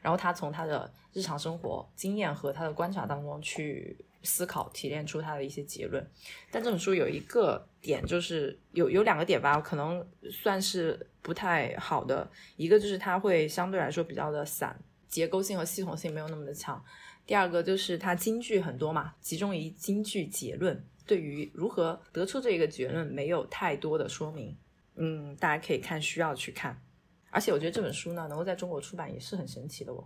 [0.00, 6.04] 然后他从他的日常生活经验和他的观察当中去思考，提炼出他的一些结论。
[6.50, 12.30] 但这本书有一个点，就是有有两个点吧，可能算是不太好的。
[12.56, 16.82] 一个就是它会相对来说比较的散，结构性和系统性没有那么的强。
[17.26, 24.56] 第二个就是它金句很多嘛，集中于金句结论，对于如何得出这个结论没有太多的说明。
[24.96, 26.82] 嗯，大家可以看需要去看。
[27.30, 30.04] 而且我觉得这本书呢，能够在中国出版也是很神奇的哦，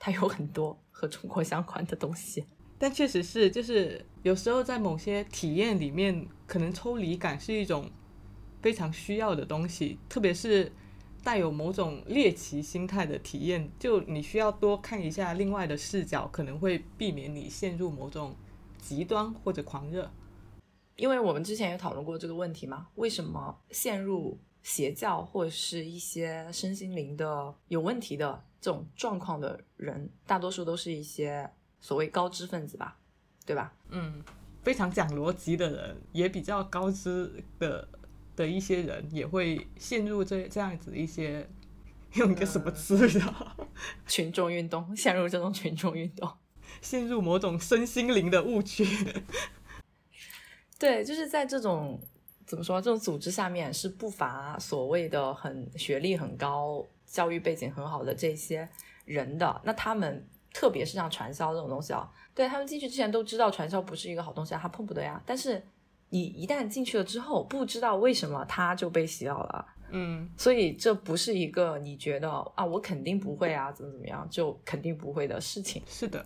[0.00, 2.44] 它有很多和中国相关的东西。
[2.78, 7.90] 但确实是，就是有时候在某些体验里面，可能抽离感是一种
[8.60, 10.70] 非常需要的东西，特别是
[11.24, 18.36] 带有某种猎奇心态的体验，就你需要多看一下另外的视角，可能会避免你陷入某种
[18.78, 20.10] 极端或者狂热。
[20.96, 31.50] 因为我们之前也讨论过这个问题嘛，为什么陷入邪教或者是一些身心灵的有问题的这种状况的人，大多数都是一些
[31.80, 32.96] 所谓高知分子吧，
[33.44, 33.72] 对吧？
[33.90, 34.22] 嗯，
[34.62, 37.88] 非常讲逻辑的人，也比较高知的
[38.34, 41.48] 的一些人，也会陷入这这样子一些
[42.14, 43.56] 用一个什么词语啊，
[44.06, 46.30] 群众运动，陷入这种群众运动。
[46.82, 48.84] 陷入某种身心灵的误区。
[50.78, 51.98] 对，就是在这种
[52.44, 58.68] 怎么说这种组织下面，是不乏所谓的很学历很高、教育背景很好的这些
[59.04, 59.62] 人的。
[59.64, 65.22] 那他们特别是像传销这种东西啊，对他们进去之前都知道传销不是一个好东西啊，他碰不得呀。
[65.26, 65.62] 但是
[66.08, 69.66] 你一旦进去了之后，不知道为什么他就被洗脑了。
[69.90, 75.82] 嗯，所以这不是一个你觉得啊，我肯定不会啊，怎么怎么样，就肯定不会的事情。
[75.86, 76.24] 是的，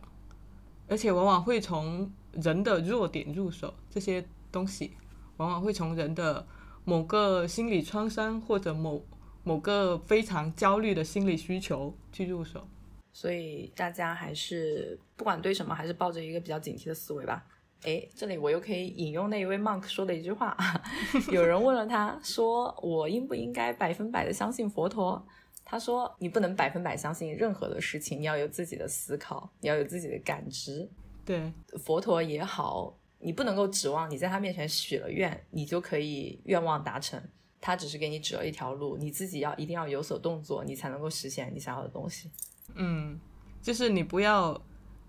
[0.87, 4.93] 而且往往会从人的弱点入手，这些东西
[5.39, 6.47] 往往会从人的
[6.85, 9.05] 某个心理创伤或者某
[9.43, 12.65] 某个非常焦虑的心理需求去入手。
[13.13, 17.45] 所以大家还是不管对什么，还是抱着一个比较警惕的思维吧。
[17.83, 20.57] 哎，这里我又可以引用那一位 monk 说的一句话，
[21.33, 25.27] 有人问了他说：“我应不应该百分百的相信佛陀？”
[25.65, 30.87] 他说：“你不能百分百相信任何的事情，你要有自己的思考，你要有自己的感知。
[31.25, 37.23] 对，佛陀也好，你不能够指望你在他面前许了愿，你就可以愿望达成。
[37.61, 42.31] 他只是给你指了一条路，你自己要一定要有所动作，你才能够实现你想要的东西。
[42.75, 43.21] 嗯，
[43.63, 44.61] 就是你不要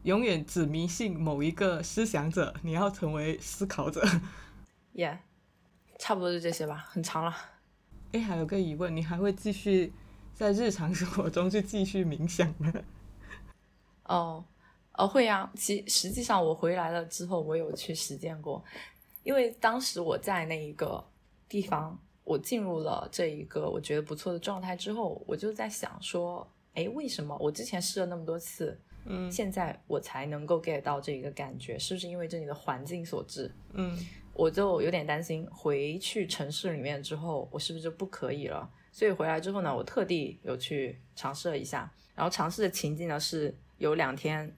[0.03, 4.03] 永远只迷信某一个思想者，你要成为思考者。
[4.93, 5.20] 耶、
[5.97, 7.36] 差不多就这些吧，很长了。
[8.12, 9.93] 哎，还有个疑问，你还会继续
[10.34, 12.74] 在日常生活中去继续冥想吗？
[14.03, 14.43] 哦，
[14.97, 15.49] 哦，会呀。
[15.55, 18.62] 其实际上我回来了之后，我有去实践过，
[19.24, 21.01] 因为当时我在那一个
[21.47, 31.78] 地方，我进入了这一个我觉得不错的状态之后，我就在想说，哎，为什么我之前试了那么多次，嗯现在我才能够 get 到这一个感觉？
[31.78, 33.53] 是不是因为这里的环境所致？
[33.74, 33.97] 嗯
[34.34, 38.67] 我就有点担心，回去城市里面之后，我是不是就不可以了？
[38.93, 44.55] 所以回来之后呢，我特地有去尝试了一下，然后尝试的情境呢是有两天，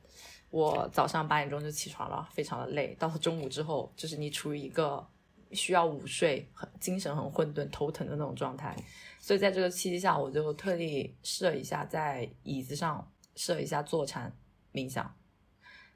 [0.52, 5.06] 我早上八点钟就起床了，非常的累，到了中午之后，就是你处于一个
[5.52, 8.76] 需要午睡、很精神很混沌、头疼的那种状态，
[9.24, 14.38] 所以在这个契机下，我就特地试了一下，在椅子上试了一下坐禅
[14.74, 15.18] 冥想，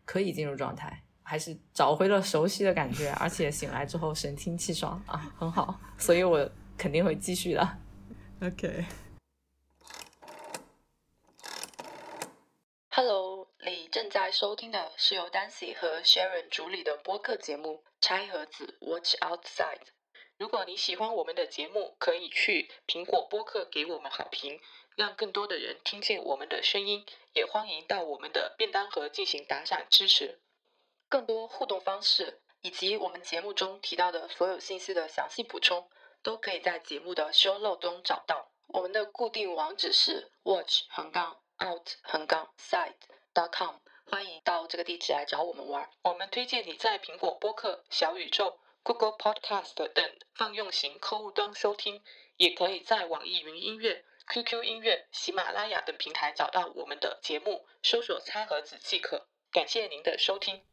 [0.05, 1.03] 可以进入状态。
[1.23, 7.77] 还是找回了熟悉的感觉，而且醒来之后神清气爽啊，很好，所以我肯定会继续的。
[8.41, 8.87] ，OK，Hello，
[13.65, 19.81] 你正在收听的是由 Dancy 和 Sharon 主理的播客节目《拆盒子 Watch Outside》。
[20.37, 24.61] 如果你喜欢我们的节目，可以去苹果播客给我们好评，
[24.95, 27.03] 让更多的人听见我们的声音。
[27.33, 30.39] 也欢迎到我们的便当盒进行打赏支持。
[31.09, 35.89] 更多互动方式以及我们节目中提到的所有信息的详细补充，
[36.21, 38.51] 都可以在节目的 show note 中找到。
[38.67, 45.89] 我们的固定网址是 watch 横杠 out 横杠 side.com，欢迎到这个地址来找我们玩。
[46.03, 52.01] 我们推荐你在苹果播客、小宇宙、Google Podcast 等泛用型客户端收听，
[52.37, 59.27] 也可以在网易云音乐、QQ 音乐、喜马拉雅等平台找到我们的节目，搜索“餐盒子”即可。
[59.51, 60.65] 感谢您的收听。